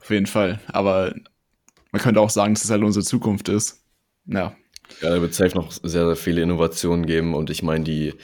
[0.00, 0.60] Auf jeden Fall.
[0.68, 1.12] Aber
[1.90, 3.82] man könnte auch sagen, dass es halt unsere Zukunft ist.
[4.26, 4.56] Ja.
[5.00, 8.14] Ja, da wird safe noch sehr, sehr viele Innovationen geben und ich meine, die,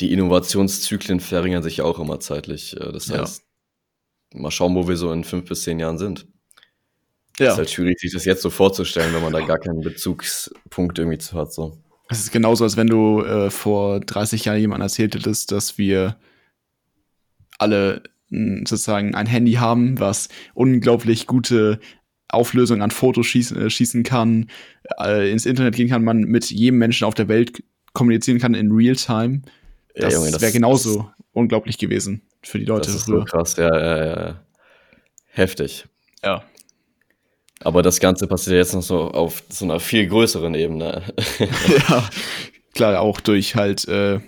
[0.00, 2.76] die Innovationszyklen verringern sich ja auch immer zeitlich.
[2.76, 3.20] Äh, Das Ja.
[3.22, 3.42] heißt,
[4.34, 6.26] mal schauen, wo wir so in fünf bis zehn Jahren sind.
[7.38, 7.52] Ja.
[7.52, 11.18] Ist halt schwierig, sich das jetzt so vorzustellen, wenn man da gar keinen Bezugspunkt irgendwie
[11.18, 11.54] zu hat.
[11.54, 11.78] So.
[12.08, 16.16] Es ist genauso, als wenn du äh, vor 30 Jahren jemandem erzählt hättest, dass wir
[17.58, 21.80] alle mh, sozusagen ein Handy haben, was unglaublich gute
[22.28, 24.50] Auflösung an Fotos schießen, äh, schießen kann,
[25.00, 28.70] äh, ins Internet gehen kann, man mit jedem Menschen auf der Welt kommunizieren kann in
[28.72, 29.42] Real-Time.
[29.94, 33.24] Das, Junge, wäre genauso unglaublich gewesen für die Leute Das ist so früher.
[33.24, 34.40] krass, ja, ja, ja.
[35.28, 35.86] Heftig.
[36.22, 36.44] Ja.
[37.60, 41.02] Aber das Ganze passiert jetzt noch so auf so einer viel größeren Ebene.
[41.88, 42.08] ja,
[42.74, 44.20] klar, auch durch halt äh,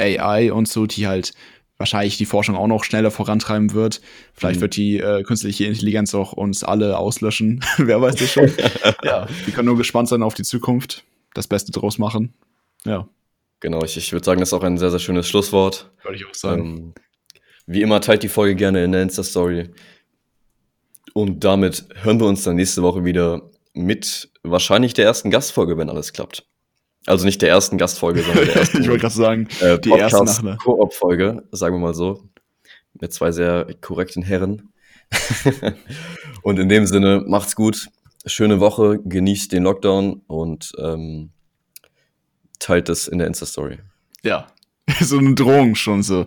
[0.00, 1.32] AI und so, die halt
[1.76, 4.00] wahrscheinlich die Forschung auch noch schneller vorantreiben wird.
[4.34, 4.62] Vielleicht Mhm.
[4.62, 7.64] wird die äh, künstliche Intelligenz auch uns alle auslöschen.
[7.78, 8.50] Wer weiß das schon.
[9.04, 11.04] ja, wir können nur gespannt sein auf die Zukunft,
[11.34, 12.34] das Beste draus machen.
[12.84, 13.08] Ja,
[13.60, 15.90] genau, ich, ich würde sagen, das ist auch ein sehr, sehr schönes Schlusswort.
[16.04, 16.62] würde ich auch sagen.
[16.76, 16.94] Ähm,
[17.66, 19.68] wie immer, teilt die Folge gerne in der Insta-Story.
[21.18, 23.42] Und damit hören wir uns dann nächste Woche wieder
[23.72, 26.46] mit wahrscheinlich der ersten Gastfolge, wenn alles klappt.
[27.06, 30.22] Also nicht der ersten Gastfolge, sondern der ersten ich wollte gerade sagen, äh, die erste
[30.44, 30.58] nach?
[30.58, 32.22] Koop-Folge, sagen wir mal so.
[33.00, 34.72] Mit zwei sehr korrekten Herren.
[36.42, 37.88] und in dem Sinne, macht's gut.
[38.24, 41.30] Schöne Woche, genießt den Lockdown und ähm,
[42.60, 43.80] teilt es in der Insta-Story.
[44.22, 44.46] Ja,
[45.00, 46.26] so eine Drohung schon so.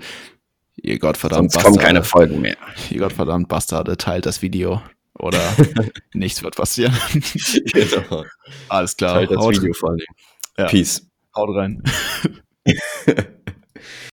[0.75, 2.57] Ihr Gottverdammt Sonst kommen keine Bastarde, Folgen mehr.
[2.89, 4.81] ihr Gottverdammt Bastarde, teilt das Video
[5.13, 5.39] oder
[6.13, 6.97] nichts wird passieren.
[7.73, 8.25] genau.
[8.69, 9.15] Alles klar.
[9.15, 9.99] Teilt das haut, Video vor allem.
[10.57, 10.65] Ja.
[10.65, 11.07] Peace.
[11.35, 11.83] haut rein.